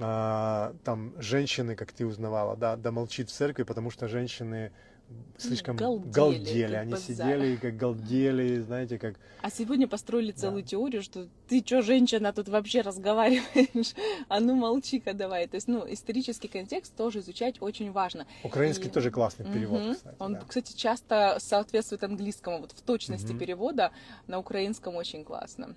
[0.00, 4.70] а, там женщины, как ты узнавала, да, да молчит в церкви, потому что женщины
[5.38, 6.74] слишком Галдели, галдели.
[6.74, 7.06] Они базар.
[7.06, 9.14] сидели, как галдели, знаете, как...
[9.40, 10.38] А сегодня построили Да.
[10.38, 13.94] целую теорию, что ты что, женщина, тут вообще разговариваешь?
[14.28, 15.46] А ну молчи-ка давай.
[15.46, 18.26] То есть, ну, исторический контекст тоже изучать очень важно.
[18.42, 19.94] Украинский И- тоже классный перевод, Мгм.
[19.94, 20.16] кстати.
[20.18, 20.40] Он, да.
[20.46, 22.58] кстати, часто соответствует английскому.
[22.60, 23.38] Вот в точности Мгм.
[23.38, 23.92] перевода
[24.26, 25.74] на украинском очень классно.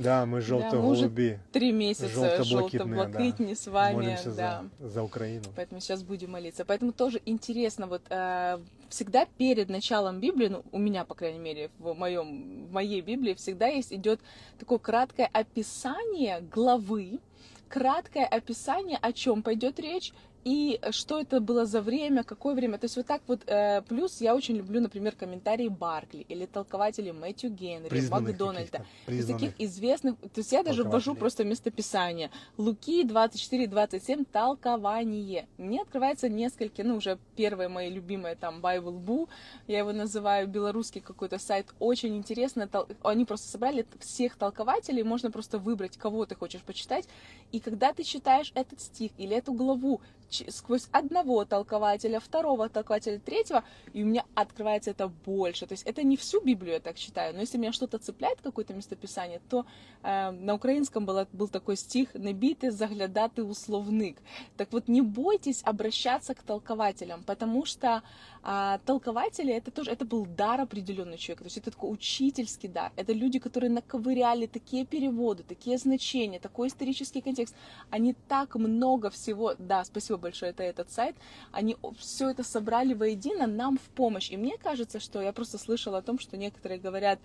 [0.00, 3.94] Да, мы желто-голуби, Три месяца желто-блакитни с вами.
[3.94, 4.64] молимся да.
[4.78, 5.44] за, за Украину.
[5.54, 6.64] Поэтому сейчас будем молиться.
[6.64, 8.58] Поэтому тоже интересно, вот э,
[8.88, 13.34] всегда перед началом Библии, ну, у меня, по крайней мере, в, моем, в моей Библии
[13.34, 14.20] всегда есть идет
[14.58, 17.20] такое краткое описание главы,
[17.68, 20.12] краткое описание, о чем пойдет речь,
[20.44, 22.78] и что это было за время, какое время.
[22.78, 23.42] То есть вот так вот.
[23.46, 28.78] э, плюс я очень люблю, например, комментарии Баркли или толкователи Мэтью Генри, Признанных Макдональда.
[28.78, 29.40] Из признанных.
[29.40, 32.30] таких известных, то есть я даже ввожу просто местописание.
[32.56, 35.46] Луки 24-27, толкование.
[35.58, 39.28] Мне открывается несколько, ну уже первые мои любимые, там, Bible Boo,
[39.66, 45.30] я его называю, белорусский какой-то сайт, очень интересно, тол- они просто собрали всех толкователей, можно
[45.30, 47.06] просто выбрать, кого ты хочешь почитать,
[47.52, 50.00] и когда ты читаешь этот стих или эту главу,
[50.48, 55.66] сквозь одного толкователя, второго толкователя, третьего, и у меня открывается это больше.
[55.66, 58.74] То есть это не всю Библию я так читаю, но если меня что-то цепляет, какое-то
[58.74, 59.66] местописание, то
[60.02, 64.16] э, на украинском был, был такой стих «Не бійте заглядати у словник».
[64.56, 68.02] Так вот, не бойтесь обращаться к толкователям, потому что
[68.42, 72.92] а, толкователи это тоже это был дар определенный человека, то есть это такой учительский дар.
[72.96, 77.54] Это люди, которые наковыряли такие переводы, такие значения, такой исторический контекст.
[77.90, 81.16] Они так много всего, да, спасибо большое, это этот сайт,
[81.52, 84.30] они все это собрали воедино нам в помощь.
[84.30, 87.18] И мне кажется, что я просто слышала о том, что некоторые говорят,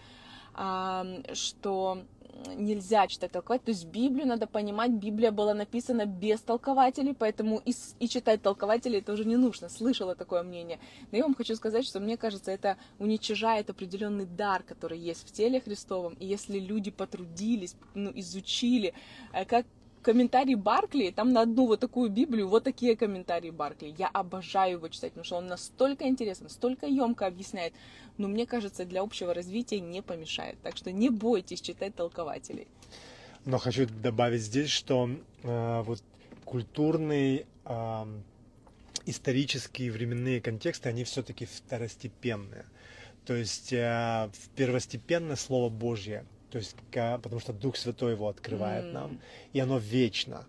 [1.34, 2.04] что
[2.56, 3.64] нельзя читать толковать.
[3.64, 9.02] То есть Библию надо понимать, Библия была написана без толкователей, поэтому и, и читать толкователей
[9.02, 9.70] тоже не нужно.
[9.70, 10.80] Слышала такое мнение.
[11.12, 15.32] Но я вам хочу сказать, что мне кажется, это уничижает определенный дар, который есть в
[15.32, 16.14] теле Христовом.
[16.20, 18.94] И если люди потрудились, ну, изучили,
[19.34, 19.66] э, как
[20.06, 23.96] комментарий Баркли, там на одну вот такую Библию вот такие комментарии Баркли.
[23.98, 27.74] Я обожаю его читать, потому что он настолько интересен, столько емко объясняет.
[28.20, 30.58] Но мне кажется, для общего развития не помешает.
[30.62, 32.68] Так что не бойтесь читать толкователей.
[33.46, 35.10] Но хочу добавить здесь, что
[35.42, 36.04] э, вот
[36.46, 38.06] культурный, э,
[39.08, 42.66] исторические, временные контексты, они все-таки второстепенные.
[43.26, 48.92] То есть э, первостепенное Слово Божье то есть, потому что Дух Святой его открывает mm.
[48.92, 49.20] нам,
[49.54, 50.46] и оно вечно.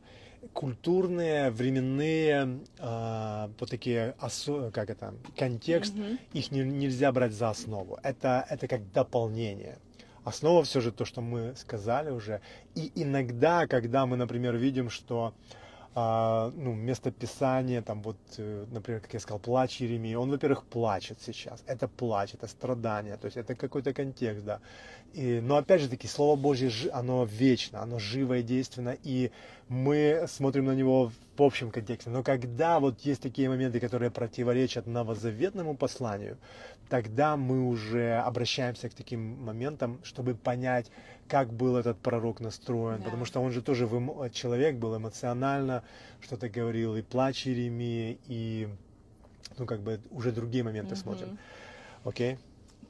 [0.52, 6.18] Культурные, временные, э, вот такие, осо, как это, контекст, mm-hmm.
[6.34, 7.98] их не, нельзя брать за основу.
[8.02, 9.78] Это, это как дополнение.
[10.24, 12.40] Основа все же то, что мы сказали уже.
[12.74, 15.34] И иногда, когда мы, например, видим, что
[15.98, 20.64] а, ну, место писания, там вот, э, например, как я сказал, плач Еремии, он, во-первых,
[20.64, 24.60] плачет сейчас, это плач, это страдание, то есть это какой-то контекст, да.
[25.14, 29.30] И, но опять же таки, Слово Божье, оно вечно, оно живое, действенно, и
[29.68, 32.10] мы смотрим на него в общем контексте.
[32.10, 36.36] Но когда вот есть такие моменты, которые противоречат новозаветному посланию,
[36.88, 40.90] тогда мы уже обращаемся к таким моментам, чтобы понять,
[41.28, 43.04] как был этот пророк настроен, да.
[43.04, 43.88] потому что он же тоже
[44.32, 45.82] человек был эмоционально,
[46.20, 48.68] что-то говорил, и плач Иеремии, и
[49.58, 51.00] ну как бы уже другие моменты угу.
[51.00, 51.38] смотрим.
[52.04, 52.34] Окей?
[52.34, 52.38] Okay?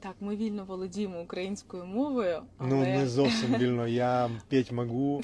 [0.02, 2.42] Так, ми вільно володіємо українською мовою.
[2.58, 2.70] Але...
[2.70, 3.86] Ну, не зовсім вільно.
[3.86, 5.22] Я петь могу,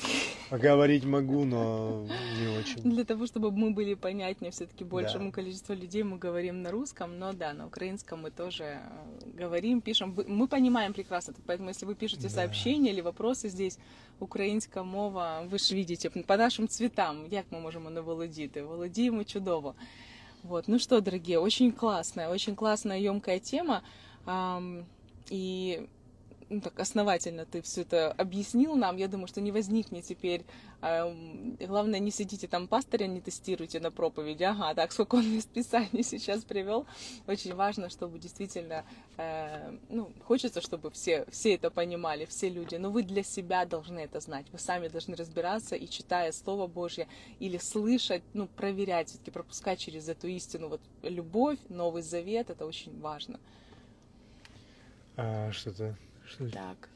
[0.50, 1.90] говорить могу, но
[2.40, 2.82] не очень.
[2.84, 5.30] Для того, чтобы мы были понятнее все-таки большему да.
[5.32, 8.78] количеству людей, мы говорим на русском, но да, на украинском мы тоже э,
[9.40, 10.14] говорим, пишем.
[10.28, 12.28] Мы понимаем прекрасно, поэтому если вы пишете да.
[12.28, 13.78] сообщения или вопросы здесь,
[14.20, 18.62] українська мова, ви ж видите, по нашим цветам, як ми можемо не володіти?
[18.62, 19.74] Володіємо чудово.
[20.44, 20.68] Вот.
[20.68, 23.82] Ну что, дорогие, очень классная, очень классная, емкая тема.
[25.29, 25.87] И
[26.53, 30.45] ну, так основательно ты все это объяснил нам, я думаю, что не возникнет теперь.
[30.81, 34.43] главное, не сидите там пастыря, не тестируйте на проповеди.
[34.43, 36.85] Ага, так, сколько он из Писания сейчас привел.
[37.27, 38.85] Очень важно, чтобы действительно,
[39.17, 42.75] э, ну, хочется, чтобы все, все это понимали, все люди.
[42.75, 44.45] Но вы для себя должны это знать.
[44.51, 47.07] Вы сами должны разбираться и читая Слово Божье
[47.39, 50.69] или слышать, ну, проверять, все-таки пропускать через эту истину.
[50.69, 53.39] Вот любовь, Новый Завет, это очень важно.
[55.15, 55.97] А, что-то...
[56.25, 56.89] Что так.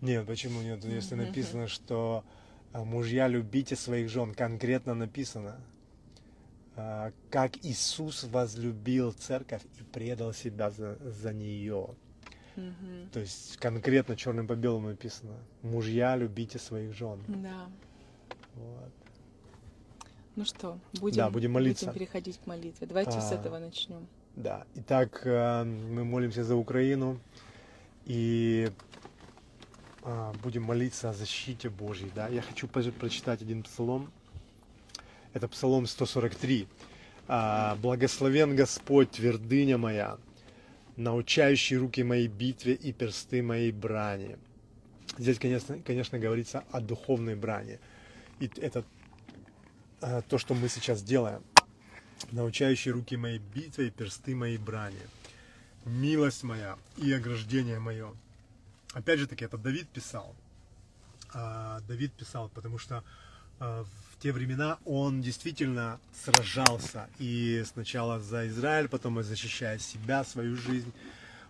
[0.00, 0.84] Нет, почему нет?
[0.84, 2.24] Если написано, что
[2.72, 5.60] а, мужья любите своих жен, конкретно написано,
[6.74, 11.94] а, как Иисус возлюбил церковь и предал себя за, за нее.
[12.56, 13.10] Угу.
[13.12, 17.22] То есть конкретно черным по белому написано, мужья любите своих жен.
[17.28, 17.70] Да.
[18.54, 18.92] Вот.
[20.34, 21.86] Ну что, будем, да, будем молиться.
[21.86, 22.86] Будем переходить к молитве.
[22.86, 24.06] Давайте а, с этого начнем.
[24.34, 24.64] Да.
[24.76, 27.20] Итак, э, мы молимся за Украину
[28.06, 28.70] и
[30.02, 32.10] а, будем молиться о защите Божьей.
[32.14, 32.28] Да?
[32.28, 34.10] Я хочу прочитать один псалом.
[35.34, 36.66] Это псалом 143.
[37.28, 40.16] А, «Благословен Господь, твердыня моя,
[40.96, 44.38] научающий руки моей битве и персты моей брани».
[45.18, 47.78] Здесь, конечно, конечно говорится о духовной брани.
[48.40, 49.01] И это Э,
[50.28, 51.42] то, что мы сейчас делаем.
[52.30, 55.00] Научающий руки моей битве и персты моей брани.
[55.84, 58.12] Милость моя и ограждение мое.
[58.92, 60.34] Опять же таки, это Давид писал.
[61.32, 63.02] А, Давид писал, потому что
[63.58, 67.08] а, в те времена он действительно сражался.
[67.18, 70.92] И сначала за Израиль, потом защищая себя, свою жизнь.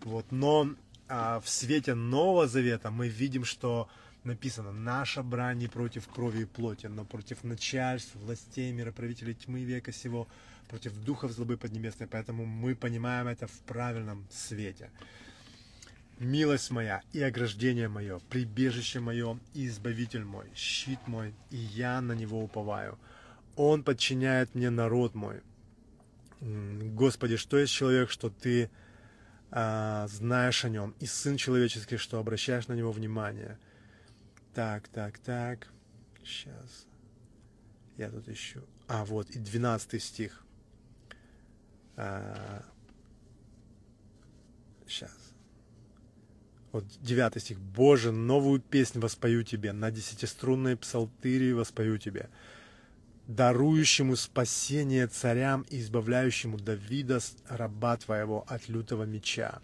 [0.05, 0.25] Вот.
[0.31, 0.69] Но
[1.09, 3.89] а, в свете Нового Завета мы видим, что
[4.25, 9.93] написано, наша брань не против крови и плоти, но против начальств, властей, мироправителей тьмы века
[9.93, 10.29] сего,
[10.69, 12.09] против духов злобы поднебесной.
[12.09, 14.91] Поэтому мы понимаем это в правильном свете.
[16.19, 22.13] Милость моя и ограждение мое, прибежище мое и избавитель мой, щит мой, и я на
[22.13, 22.99] него уповаю.
[23.57, 25.41] Он подчиняет мне народ мой.
[26.41, 28.71] Господи, что есть человек, что ты
[29.51, 33.59] а, знаешь о нем, и сын человеческий, что обращаешь на него внимание.
[34.55, 35.69] Так, так, так.
[36.25, 36.87] Сейчас.
[37.97, 38.61] Я тут ищу.
[38.89, 40.45] А, вот, и 12 стих.
[41.97, 42.63] А,
[44.87, 45.17] сейчас.
[46.73, 47.61] Вот 9 стих.
[47.61, 52.31] «Боже, новую песнь воспою Тебе, на десятиструнной псалтыре воспою Тебе,
[53.27, 59.61] дарующему спасение царям и избавляющему Давида, раба Твоего, от лютого меча.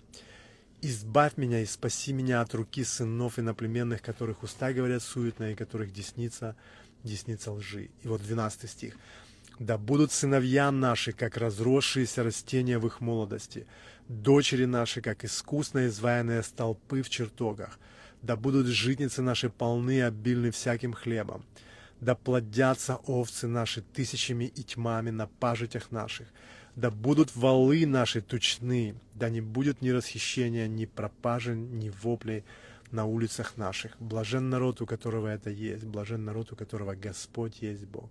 [0.81, 5.93] Избавь меня и спаси меня от руки сынов иноплеменных, которых уста говорят суетно, и которых
[5.93, 6.55] десница,
[7.03, 7.91] десница лжи».
[8.05, 8.97] И вот 12 стих.
[9.59, 13.67] «Да будут сыновья наши, как разросшиеся растения в их молодости,
[14.09, 17.79] дочери наши, как искусно изваянные столпы в чертогах.
[18.23, 21.45] Да будут житницы наши полны и обильны всяким хлебом.
[22.01, 26.29] Да плодятся овцы наши тысячами и тьмами на пажитях наших.
[26.79, 32.45] Да будут валы наши тучны, да не будет ни расхищения, ни пропажи, ни воплей
[32.93, 34.01] на улицах наших.
[34.01, 38.09] Блажен народ, у которого это есть, блажен народ, у которого Господь есть Бог.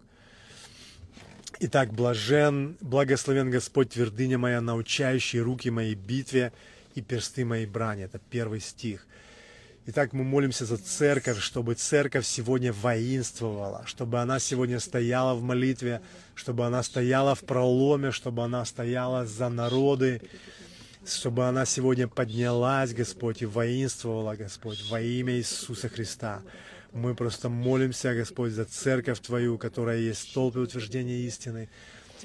[1.62, 6.52] Итак, блажен, благословен Господь, твердыня моя, научающий руки моей битве
[6.94, 8.04] и персты моей брани.
[8.04, 9.08] Это первый стих.
[9.90, 16.02] Итак, мы молимся за церковь, чтобы церковь сегодня воинствовала, чтобы она сегодня стояла в молитве,
[16.36, 20.22] чтобы она стояла в проломе, чтобы она стояла за народы,
[21.06, 26.42] чтобы она сегодня поднялась, Господь, и воинствовала, Господь, во имя Иисуса Христа.
[26.92, 31.70] Мы просто молимся, Господь, за церковь Твою, которая есть столб и утверждение истины,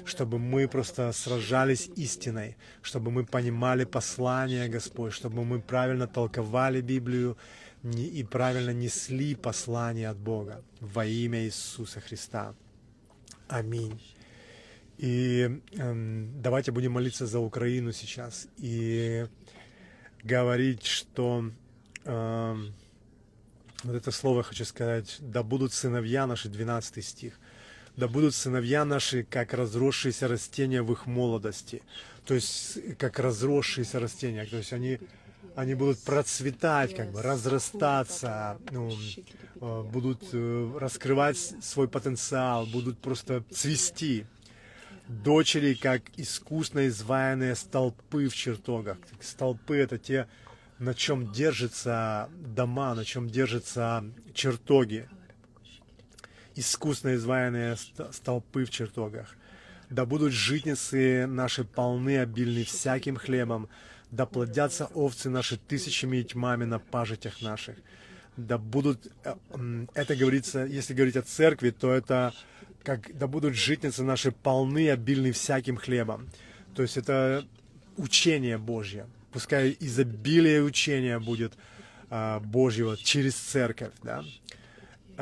[0.05, 7.37] чтобы мы просто сражались истиной, чтобы мы понимали послание, Господь, чтобы мы правильно толковали Библию
[7.83, 12.55] и правильно несли послание от Бога во имя Иисуса Христа.
[13.49, 14.01] Аминь.
[14.99, 19.27] И э, давайте будем молиться за Украину сейчас и
[20.23, 21.51] говорить, что
[22.05, 22.57] э,
[23.83, 27.41] вот это слово хочу сказать, да будут сыновья наши, 12 стих,
[27.97, 31.83] да будут сыновья наши, как разросшиеся растения в их молодости,
[32.25, 34.99] то есть как разросшиеся растения, то есть они,
[35.57, 38.93] они будут процветать, как бы разрастаться, ну,
[39.61, 44.27] э, будут э, раскрывать свой потенциал, будут просто цвести.
[45.09, 48.99] Дочери, как искусно изваянные столпы в чертогах.
[49.21, 50.29] Столпы— это те
[50.83, 55.09] на чем держатся дома, на чем держатся чертоги,
[56.57, 57.77] искусно изваянные
[58.11, 59.37] столпы в чертогах.
[59.91, 63.69] Да будут житницы наши полны, обильны всяким хлебом,
[64.11, 67.77] да плодятся овцы наши тысячами и тьмами на пажитях наших.
[68.37, 69.35] Да будут, э,
[69.95, 72.33] это говорится, если говорить о церкви, то это
[72.83, 76.29] как да будут житницы наши полны, обильны всяким хлебом.
[76.75, 77.47] То есть это
[77.97, 81.55] учение Божье пускай изобилие учения будет
[82.11, 84.25] а, Божьего через церковь, да,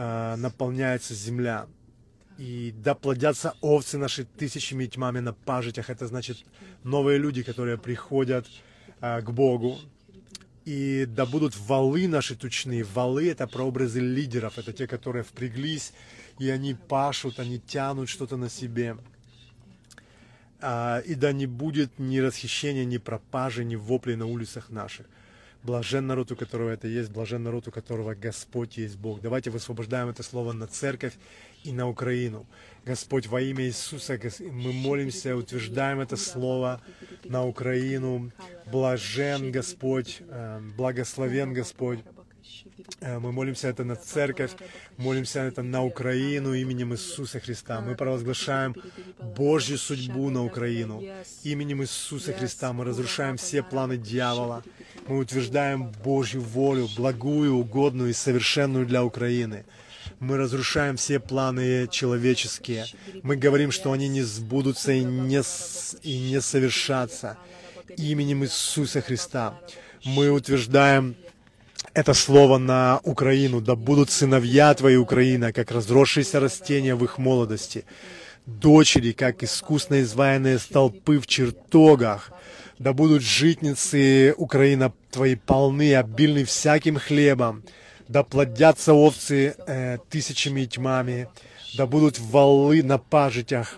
[0.02, 1.66] а, наполняется земля.
[2.38, 5.90] И да плодятся овцы наши тысячами тьмами на пажитях.
[5.90, 6.38] Это значит
[6.84, 8.46] новые люди, которые приходят
[9.02, 9.78] а, к Богу.
[10.64, 12.82] И да будут валы наши тучные.
[12.82, 14.56] Валы— это прообразы лидеров.
[14.56, 15.92] Это те, которые впряглись,
[16.38, 18.96] и они пашут, они тянут что-то на себе
[20.62, 25.04] а, и да не будет ни расхищения, ни пропажи, ни воплей на улицах наших.
[25.62, 29.20] Блажен народ, у которого это есть, блажен народ, у которого Господь есть Бог.
[29.20, 31.14] Давайте высвобождаем это слово на церковь
[31.64, 32.46] и на Украину.
[32.86, 36.80] Господь, во имя Иисуса, мы молимся, утверждаем это слово
[37.24, 38.32] на Украину.
[38.72, 41.98] Блажен Господь, э, благословен Господь.
[43.00, 44.52] Э, мы молимся это на церковь,
[44.96, 47.80] молимся это на Украину именем Иисуса Христа.
[47.80, 48.74] Мы провозглашаем
[49.36, 51.02] Божью судьбу на Украину.
[51.42, 54.62] Именем Иисуса Христа мы разрушаем все планы дьявола.
[55.06, 59.64] Мы утверждаем Божью волю, благую, угодную и совершенную для Украины.
[60.18, 62.84] Мы разрушаем все планы человеческие.
[63.22, 65.42] Мы говорим, что они не сбудутся и не,
[66.02, 67.38] и не совершатся.
[67.96, 69.58] Именем Иисуса Христа
[70.04, 71.16] мы утверждаем
[71.94, 73.60] это слово на Украину.
[73.60, 77.84] Да будут сыновья твои, Украина, как разросшиеся растения в их молодости,
[78.46, 82.32] дочери, как искусно изваянные столпы в чертогах.
[82.78, 87.62] Да будут житницы, Украина, твои полны, обильны всяким хлебом.
[88.08, 91.28] Да плодятся овцы э, тысячами и тьмами.
[91.76, 93.76] Да будут валы на пажитях.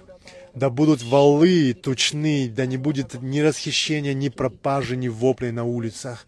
[0.54, 6.26] Да будут валы тучны, да не будет ни расхищения, ни пропажи, ни воплей на улицах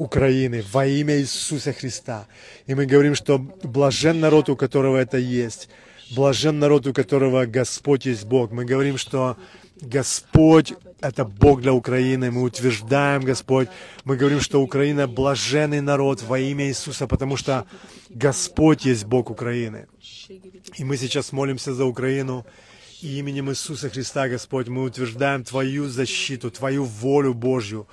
[0.00, 2.26] Украины во имя Иисуса Христа.
[2.66, 5.68] И мы говорим, что блажен народ, у которого это есть.
[6.10, 8.50] Блажен народ, у которого Господь есть Бог.
[8.50, 9.36] Мы говорим, что
[9.82, 10.72] Господь—
[11.02, 12.30] это Бог для Украины.
[12.30, 13.68] Мы утверждаем, Господь,
[14.04, 17.66] мы говорим, что Украина— блаженный народ во имя Иисуса, потому что
[18.08, 19.86] Господь есть Бог Украины.
[20.78, 22.46] И мы сейчас молимся за Украину.
[23.02, 27.86] И именем Иисуса Христа, Господь, мы утверждаем Твою защиту, Твою волю Божью.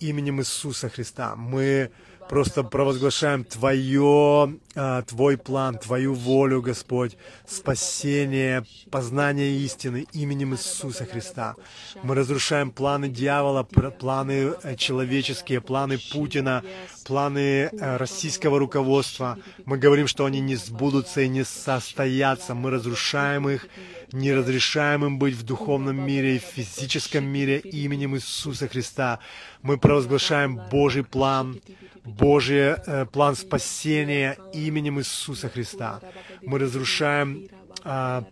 [0.00, 1.34] Именем Иисуса Христа.
[1.36, 1.90] Мы
[2.28, 7.16] просто провозглашаем Твое, а, Твой план, Твою волю, Господь,
[7.46, 11.56] спасение, познание истины именем Иисуса Христа.
[12.02, 16.62] Мы разрушаем планы дьявола, планы э, человеческие, планы Путина,
[17.04, 19.38] планы э, российского руководства.
[19.64, 22.54] Мы говорим, что они не сбудутся и не состоятся.
[22.54, 23.66] Мы разрушаем их,
[24.12, 29.18] не разрешаем им быть в духовном мире и в физическом мире именем Иисуса Христа.
[29.62, 31.60] Мы провозглашаем Божий план,
[32.08, 32.76] Божий
[33.12, 36.00] план спасения именем Иисуса Христа.
[36.42, 37.48] Мы разрушаем
[37.84, 38.22] э,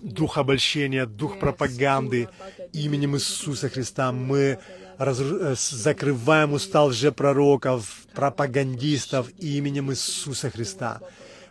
[0.00, 2.28] дух обольщения, дух пропаганды
[2.72, 4.12] именем Иисуса Христа.
[4.12, 4.58] Мы
[4.98, 5.54] разру...
[5.54, 11.00] Закрываем уста лжепророков, пропагандистов именем Иисуса Христа.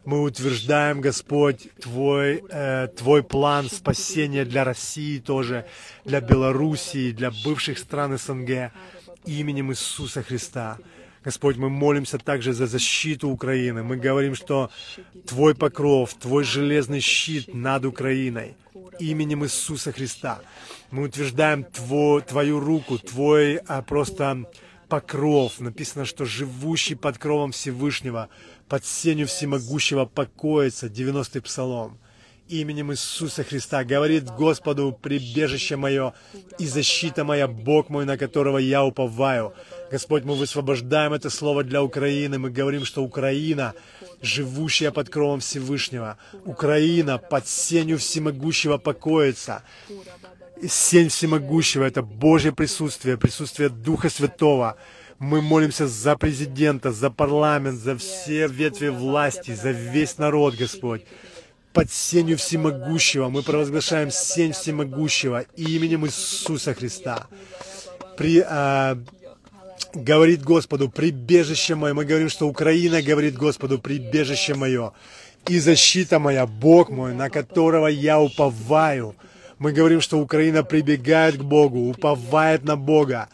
[0.03, 5.65] Мы утверждаем, Господь, Твой, э, Твой план спасения для России тоже,
[6.05, 8.71] для Белоруссии, для бывших стран СНГ
[9.25, 10.77] именем Иисуса Христа.
[11.23, 13.83] Господь, мы молимся также за защиту Украины.
[13.83, 14.71] Мы говорим, что
[15.27, 18.55] Твой покров, Твой железный щит над Украиной
[18.99, 20.41] именем Иисуса Христа.
[20.89, 24.45] Мы утверждаем Твой, Твою руку, Твой а, просто
[24.89, 25.59] покров.
[25.59, 28.29] Написано, что живущий под кровом Всевышнего,
[28.67, 30.87] под сенью всемогущего покоится.
[30.87, 31.99] 90-й псалом
[32.51, 33.83] именем Иисуса Христа.
[33.83, 36.13] Говорит Господу, прибежище мое
[36.59, 39.53] и защита моя, Бог мой, на которого я уповаю.
[39.89, 42.37] Господь, мы высвобождаем это слово для Украины.
[42.37, 43.73] Мы говорим, что Украина,
[44.21, 49.63] живущая под кровом Всевышнего, Украина под сенью всемогущего покоится.
[50.67, 54.75] Сень всемогущего— это Божье присутствие, присутствие Духа Святого.
[55.17, 61.03] Мы молимся за президента, за парламент, за все ветви власти, за весь народ, Господь
[61.73, 63.29] под сенью всемогущего.
[63.29, 67.27] Мы провозглашаем сень всемогущего именем Иисуса Христа.
[68.17, 68.97] При, а,
[69.93, 71.93] говорит Господу, прибежище мое.
[71.93, 74.91] Мы говорим, что Украина говорит Господу, прибежище мое.
[75.47, 79.15] И защита моя, Бог мой, на которого я уповаю.
[79.57, 83.29] Мы говорим, что Украина прибегает к Богу, уповает на Бога.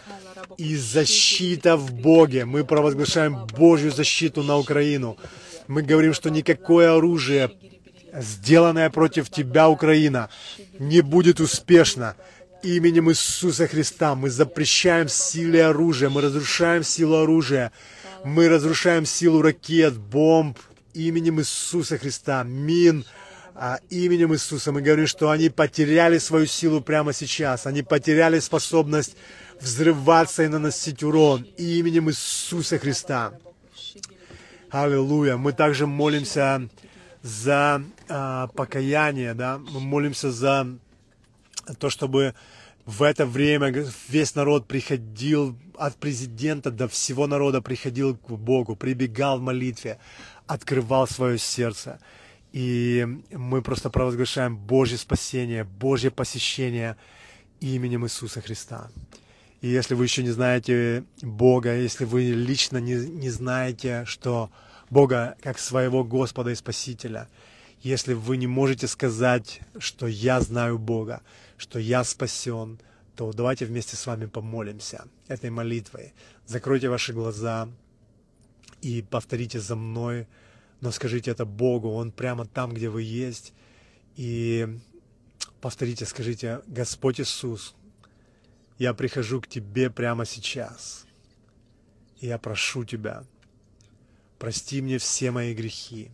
[0.58, 2.46] И защита в Боге.
[2.46, 5.18] Мы провозглашаем Божью защиту на Украину.
[5.68, 7.52] Мы говорим, что никакое оружие
[8.14, 10.30] сделанная против тебя, Украина,
[10.80, 12.16] не будет успешна.
[12.64, 17.72] Именем Иисуса Христа мы запрещаем силе оружия, мы разрушаем силу оружия,
[18.24, 20.58] мы разрушаем силу ракет, бомб
[20.94, 23.06] именем Иисуса Христа, мин,
[23.54, 24.72] а, именем Иисуса.
[24.72, 29.16] Мы говорим, что они потеряли свою силу прямо сейчас, они потеряли способность
[29.62, 33.34] взрываться и наносить урон именем Иисуса Христа.
[34.70, 35.38] Аллилуйя.
[35.38, 36.68] Мы также молимся
[37.22, 40.68] за э, покаяние, да, мы молимся за
[41.80, 42.34] то, чтобы
[42.86, 43.68] в это время
[44.08, 50.00] весь народ приходил от президента до всего народа приходил к Богу, прибегал в молитве,
[50.48, 52.00] открывал свое сердце.
[52.54, 56.96] И мы просто провозглашаем Божье спасение, Божье посещение
[57.60, 58.90] именем Иисуса Христа.
[59.62, 64.50] И если вы еще не знаете Бога, если вы лично не, не знаете, что
[64.90, 67.28] Бога как своего Господа и Спасителя.
[67.82, 71.22] Если вы не можете сказать, что я знаю Бога,
[71.58, 72.80] что я спасен,
[73.16, 76.14] то давайте вместе с вами помолимся этой молитвой.
[76.46, 77.68] Закройте ваши глаза
[78.82, 80.28] и повторите за мной,
[80.82, 83.54] но скажите это Богу, Он прямо там, где вы есть.
[84.16, 84.68] И
[85.62, 87.76] повторите, скажите, Господь Иисус,
[88.78, 91.06] я прихожу к Тебе прямо сейчас.
[92.20, 93.24] И я прошу Тебя,
[94.40, 96.12] Прости мне все мои грехи,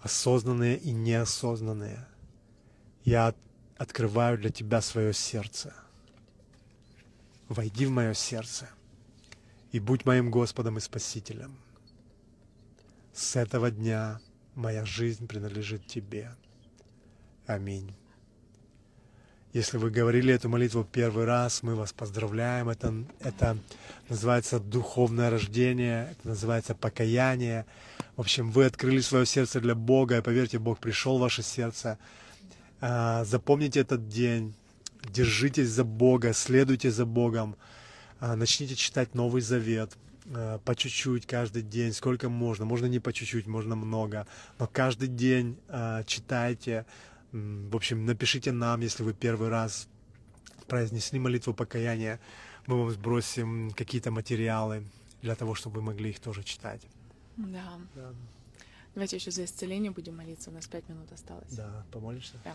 [0.00, 2.06] осознанные и неосознанные.
[3.04, 3.34] Я
[3.76, 5.74] открываю для Тебя свое сердце.
[7.48, 8.70] Войди в мое сердце
[9.70, 11.58] и будь моим Господом и Спасителем.
[13.12, 14.20] С этого дня
[14.54, 16.34] моя жизнь принадлежит Тебе.
[17.46, 17.94] Аминь.
[19.54, 22.68] Если вы говорили эту молитву первый раз, мы вас поздравляем.
[22.68, 23.56] Это, это
[24.08, 27.64] называется духовное рождение, это называется покаяние.
[28.16, 32.00] В общем, вы открыли свое сердце для Бога, и поверьте, Бог пришел в ваше сердце.
[32.80, 34.54] А, запомните этот день,
[35.08, 37.54] держитесь за Бога, следуйте за Богом,
[38.18, 39.92] а, начните читать Новый Завет,
[40.34, 42.64] э, по чуть-чуть каждый день, сколько можно.
[42.64, 44.26] Можно не по чуть-чуть, можно много.
[44.58, 45.56] Но каждый день
[46.06, 46.86] читайте.
[47.34, 49.88] В общем, напишите нам, если вы первый раз
[50.68, 52.20] произнесли молитву покаяния.
[52.68, 54.84] Мы вам сбросим какие-то материалы
[55.20, 56.82] для того, чтобы вы могли их тоже читать.
[57.36, 57.80] Да.
[57.96, 58.12] да.
[58.94, 60.50] Давайте еще за исцеление будем молиться.
[60.50, 61.50] У нас пять минут осталось.
[61.50, 62.34] Да, помолишься?
[62.44, 62.54] Да.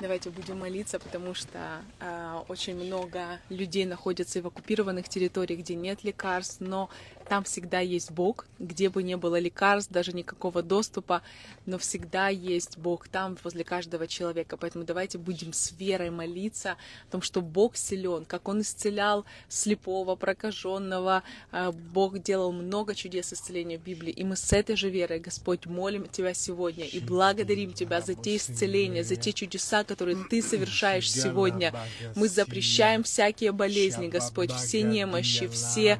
[0.00, 5.76] Давайте будем молиться, потому что э, очень много людей находятся и в оккупированных территориях, где
[5.76, 6.90] нет лекарств, но
[7.28, 11.22] там всегда есть Бог, где бы не было лекарств, даже никакого доступа,
[11.66, 14.56] но всегда есть Бог там, возле каждого человека.
[14.56, 16.72] Поэтому давайте будем с верой молиться
[17.08, 21.22] о том, что Бог силен, как Он исцелял слепого, прокаженного.
[21.50, 24.12] А, Бог делал много чудес исцеления в Библии.
[24.12, 28.36] И мы с этой же верой, Господь, молим Тебя сегодня и благодарим Тебя за те
[28.36, 31.74] исцеления, за те чудеса, которые Ты совершаешь сегодня.
[32.14, 35.98] Мы запрещаем всякие болезни, Господь, все немощи, все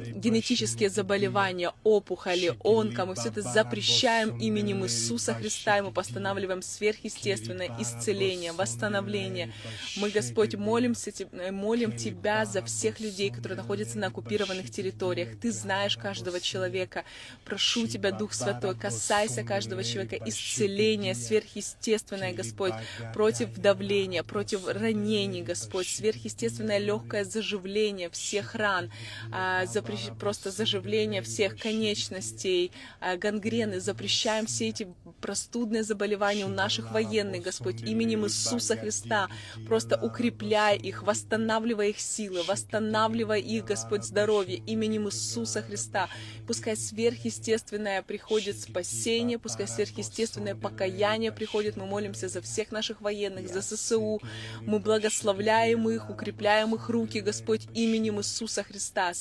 [0.00, 7.70] генетические заболевания, опухоли, онко, мы все это запрещаем именем Иисуса Христа, и мы постанавливаем сверхъестественное
[7.80, 9.52] исцеление, восстановление.
[9.96, 11.12] Мы, Господь, молимся,
[11.50, 15.38] молим Тебя за всех людей, которые находятся на оккупированных территориях.
[15.40, 17.04] Ты знаешь каждого человека.
[17.44, 22.74] Прошу Тебя, Дух Святой, касайся каждого человека, исцеление сверхъестественное, Господь,
[23.14, 28.90] против давления, против ранений, Господь, сверхъестественное легкое заживление всех ран,
[29.30, 30.10] а, запрещ...
[30.18, 34.88] просто заживление всех конечностей, а, гангрены, запрещаем все эти
[35.20, 39.28] простудные заболевания у наших военных, Господь, именем Иисуса Христа,
[39.66, 46.08] просто укрепляй их, восстанавливай их силы, восстанавливай их, Господь, здоровье, именем Иисуса Христа.
[46.46, 51.76] Пускай сверхъестественное приходит спасение, пускай сверхъестественное покаяние приходит.
[51.76, 54.20] Мы молимся за всех наших военных, за ССУ.
[54.60, 59.14] Мы благословляем их, укрепляем их руки, Господь, именем Иисуса Христа.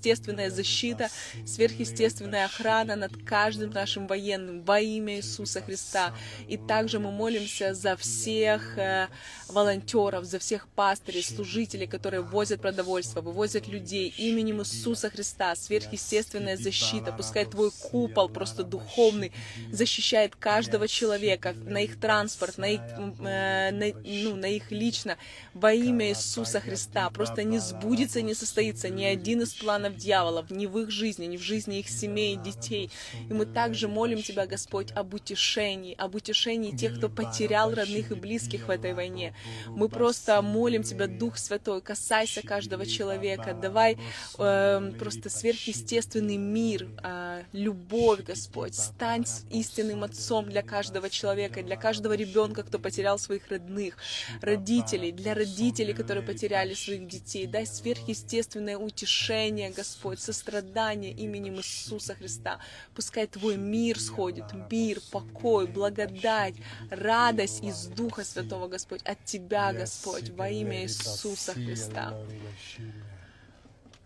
[0.00, 1.10] Сверхъестественная защита,
[1.46, 6.14] сверхъестественная охрана над каждым нашим военным во имя Иисуса Христа.
[6.48, 9.08] И также мы молимся за всех э,
[9.48, 15.54] волонтеров, за всех пастырей, служителей, которые возят продовольствие, вывозят людей именем Иисуса Христа.
[15.54, 17.12] Сверхъестественная защита.
[17.12, 19.32] Пускай Твой купол просто духовный
[19.70, 25.18] защищает каждого человека на их транспорт, на их, э, на, ну, на их лично
[25.52, 27.10] во имя Иисуса Христа.
[27.10, 31.36] Просто не сбудется, не состоится ни один из планов дьяволов, ни в их жизни, ни
[31.36, 32.90] в жизни их семей, детей.
[33.28, 38.14] И мы также молим Тебя, Господь, об утешении, об утешении тех, кто потерял родных и
[38.14, 39.34] близких в этой войне.
[39.68, 43.98] Мы просто молим Тебя, Дух Святой, касайся каждого человека, давай
[44.38, 52.14] э, просто сверхъестественный мир, э, любовь, Господь, стань истинным отцом для каждого человека, для каждого
[52.14, 53.96] ребенка, кто потерял своих родных,
[54.40, 57.46] родителей, для родителей, которые потеряли своих детей.
[57.46, 62.60] Дай сверхъестественное утешение, Господь, сострадание именем Иисуса Христа.
[62.94, 66.54] Пускай Твой мир сходит, мир, покой, благодать,
[66.90, 72.14] радость из Духа Святого, Господь, от Тебя, Господь, во имя Иисуса Христа.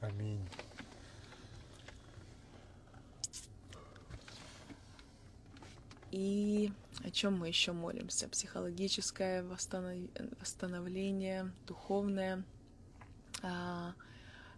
[0.00, 0.48] Аминь.
[6.12, 6.70] И
[7.02, 8.28] о чем мы еще молимся?
[8.28, 12.44] Психологическое восстановление, духовное.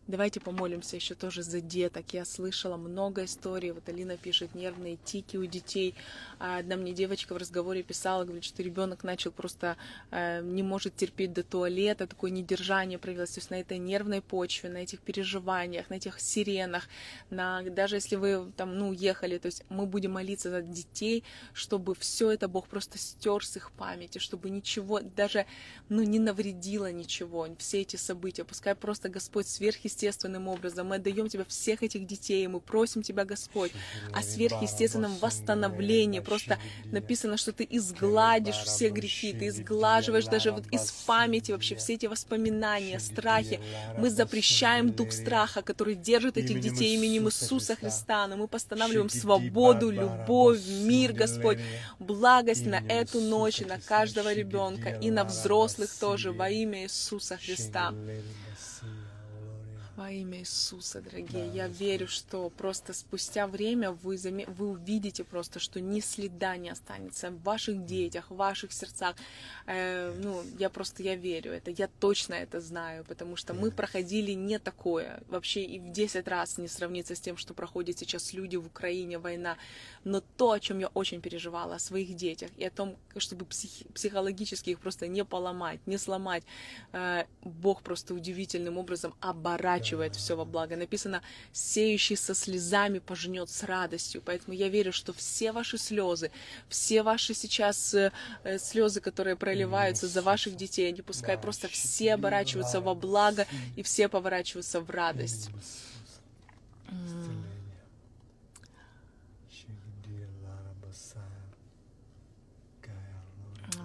[0.09, 2.05] Давайте помолимся еще тоже за деток.
[2.13, 3.73] Я слышала много историй.
[3.73, 5.97] Вот Алина пишет нервные тики у детей.
[6.39, 9.77] А одна мне девочка в разговоре писала, говорит, что ребенок начал просто
[10.13, 13.33] э, не может терпеть до туалета, такое недержание проявилось.
[13.33, 16.89] То есть на этой нервной почве, на этих переживаниях, на этих сиренах,
[17.31, 21.97] на даже если вы там, ну, уехали, то есть мы будем молиться за детей, чтобы
[21.97, 25.47] все это Бог просто стер с их памяти, чтобы ничего, даже,
[25.89, 28.45] ну, не навредило ничего, все эти события.
[28.45, 30.89] Пускай просто Господь сверхъестественно сверхъестественным образом.
[30.89, 33.73] Мы отдаем Тебя всех этих детей, мы просим Тебя, Господь,
[34.13, 36.21] о сверхъестественном восстановлении.
[36.21, 36.59] Просто
[36.93, 42.07] написано, что Ты изгладишь все грехи, Ты изглаживаешь даже вот из памяти вообще все эти
[42.07, 43.61] воспоминания, страхи.
[43.99, 49.91] Мы запрещаем дух страха, который держит этих детей именем Иисуса Христа, но мы постанавливаем свободу,
[49.91, 51.59] любовь, мир, Господь,
[51.99, 57.37] благость на эту ночь, и на каждого ребенка, и на взрослых тоже, во имя Иисуса
[57.37, 57.95] Христа.
[59.97, 64.45] Во имя Иисуса, дорогие, я верю, что просто спустя время вы, заме...
[64.47, 69.17] вы увидите просто, что ни следа не останется в ваших детях, в ваших сердцах.
[69.67, 74.33] Э, ну, я просто, я верю это, я точно это знаю, потому что мы проходили
[74.33, 78.57] не такое, вообще и в 10 раз не сравнится с тем, что проходят сейчас люди
[78.57, 79.57] в Украине, война.
[80.05, 83.87] Но то, о чем я очень переживала, о своих детях и о том, чтобы псих...
[83.95, 86.43] психологически их просто не поломать, не сломать,
[86.93, 90.77] э, Бог просто удивительным образом оборачивает оборачивает все во благо.
[90.77, 91.23] Написано,
[91.53, 94.23] сеющий со слезами пожнет с радостью.
[94.25, 96.31] Поэтому я верю, что все ваши слезы,
[96.69, 98.11] все ваши сейчас э,
[98.45, 103.83] э, слезы, которые проливаются за ваших детей, они пускай просто все оборачиваются во благо и
[103.83, 105.51] все поворачиваются в радость.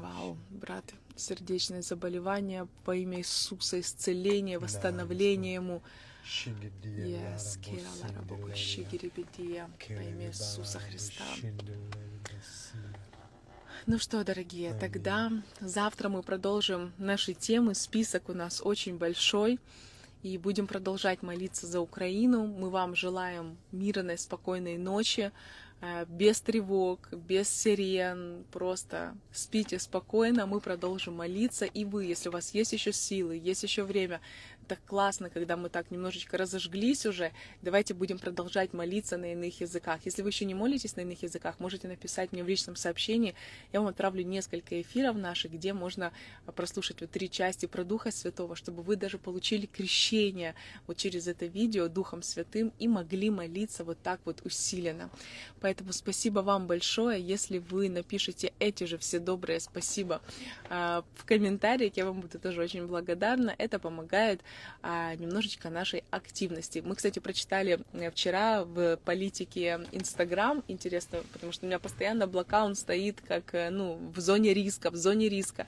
[0.01, 0.85] Вау, брат,
[1.21, 5.81] сердечное заболевание по имя Иисуса, исцеление, восстановление ему.
[6.83, 7.57] Yes,
[9.87, 11.23] по имя Иисуса Христа.
[13.87, 17.73] Ну что, дорогие, тогда завтра мы продолжим наши темы.
[17.73, 19.59] Список у нас очень большой.
[20.21, 22.45] И будем продолжать молиться за Украину.
[22.45, 25.31] Мы вам желаем мирной, спокойной ночи.
[25.81, 32.31] Э, без тревог, без сирен, просто спите спокойно, мы продолжим молиться, и вы, если у
[32.31, 34.21] вас есть еще силы, есть еще время,
[34.71, 37.33] так классно, когда мы так немножечко разожглись уже.
[37.61, 39.99] Давайте будем продолжать молиться на иных языках.
[40.05, 43.35] Если вы еще не молитесь на иных языках, можете написать мне в личном сообщении.
[43.73, 46.13] Я вам отправлю несколько эфиров наших, где можно
[46.55, 50.55] прослушать вот три части про Духа Святого, чтобы вы даже получили крещение
[50.87, 55.09] вот через это видео Духом Святым и могли молиться вот так вот усиленно.
[55.59, 57.21] Поэтому спасибо вам большое.
[57.21, 60.21] Если вы напишите эти же все добрые спасибо
[60.69, 63.53] а, в комментариях, я вам буду тоже очень благодарна.
[63.57, 64.39] Это помогает
[64.83, 66.81] немножечко нашей активности.
[66.83, 72.61] Мы, кстати, прочитали э, вчера в политике Инстаграм, интересно, потому что у меня постоянно блокаут
[72.77, 75.67] стоит как, э, ну, в зоне риска, в зоне риска.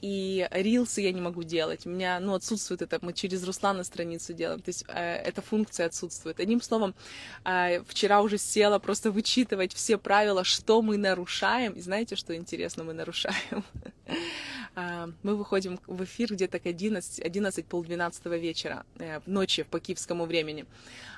[0.00, 1.86] И рилсы я не могу делать.
[1.86, 5.86] У меня, ну, отсутствует это, мы через Руслана страницу делаем, то есть э, эта функция
[5.86, 6.40] отсутствует.
[6.40, 6.94] Одним словом,
[7.44, 11.72] э, вчера уже села просто вычитывать все правила, что мы нарушаем.
[11.72, 13.64] И знаете, что интересно мы нарушаем?
[14.76, 20.26] А, мы выходим в эфир где-то к 11, 11 полдвенадцатого вечера, э, ночи по киевскому
[20.26, 20.66] времени.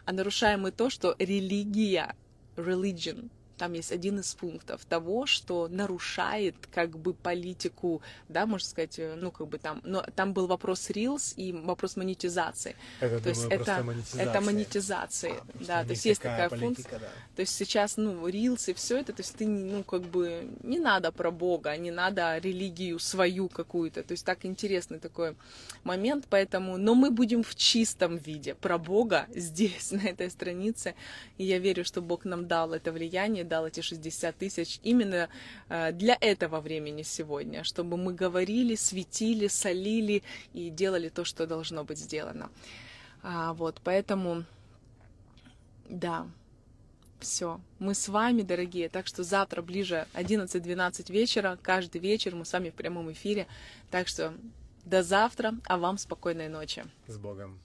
[0.04, 2.14] А нарушаем мы то, что религия,
[2.56, 8.98] religion, там есть один из пунктов того, что нарушает как бы политику, да, можно сказать,
[8.98, 12.76] э, ну как бы там, но там был вопрос Reels и вопрос монетизации.
[13.00, 14.30] Это, то думаю, есть это, монетизация.
[14.30, 16.98] это монетизация, а, да, то есть есть такая политика, функция.
[16.98, 17.08] Да.
[17.36, 20.78] То есть сейчас, ну, Reels и все это, то есть ты, ну, как бы, не
[20.78, 25.36] надо про Бога, не надо религию свою какую-то, то есть так интересный такой
[25.84, 30.94] момент, поэтому, но мы будем в чистом виде про Бога здесь, на этой странице,
[31.38, 35.28] и я верю, что Бог нам дал это влияние, дал эти 60 тысяч именно
[35.68, 40.22] э, для этого времени сегодня, чтобы мы говорили, светили, солили
[40.52, 42.50] и делали то, что должно быть сделано.
[43.22, 44.44] А, вот, поэтому,
[45.88, 46.26] да,
[47.20, 47.60] все.
[47.78, 48.88] Мы с вами, дорогие.
[48.88, 51.58] Так что завтра ближе 11-12 вечера.
[51.62, 53.46] Каждый вечер мы с вами в прямом эфире.
[53.90, 54.34] Так что
[54.84, 56.84] до завтра, а вам спокойной ночи.
[57.06, 57.58] С Богом.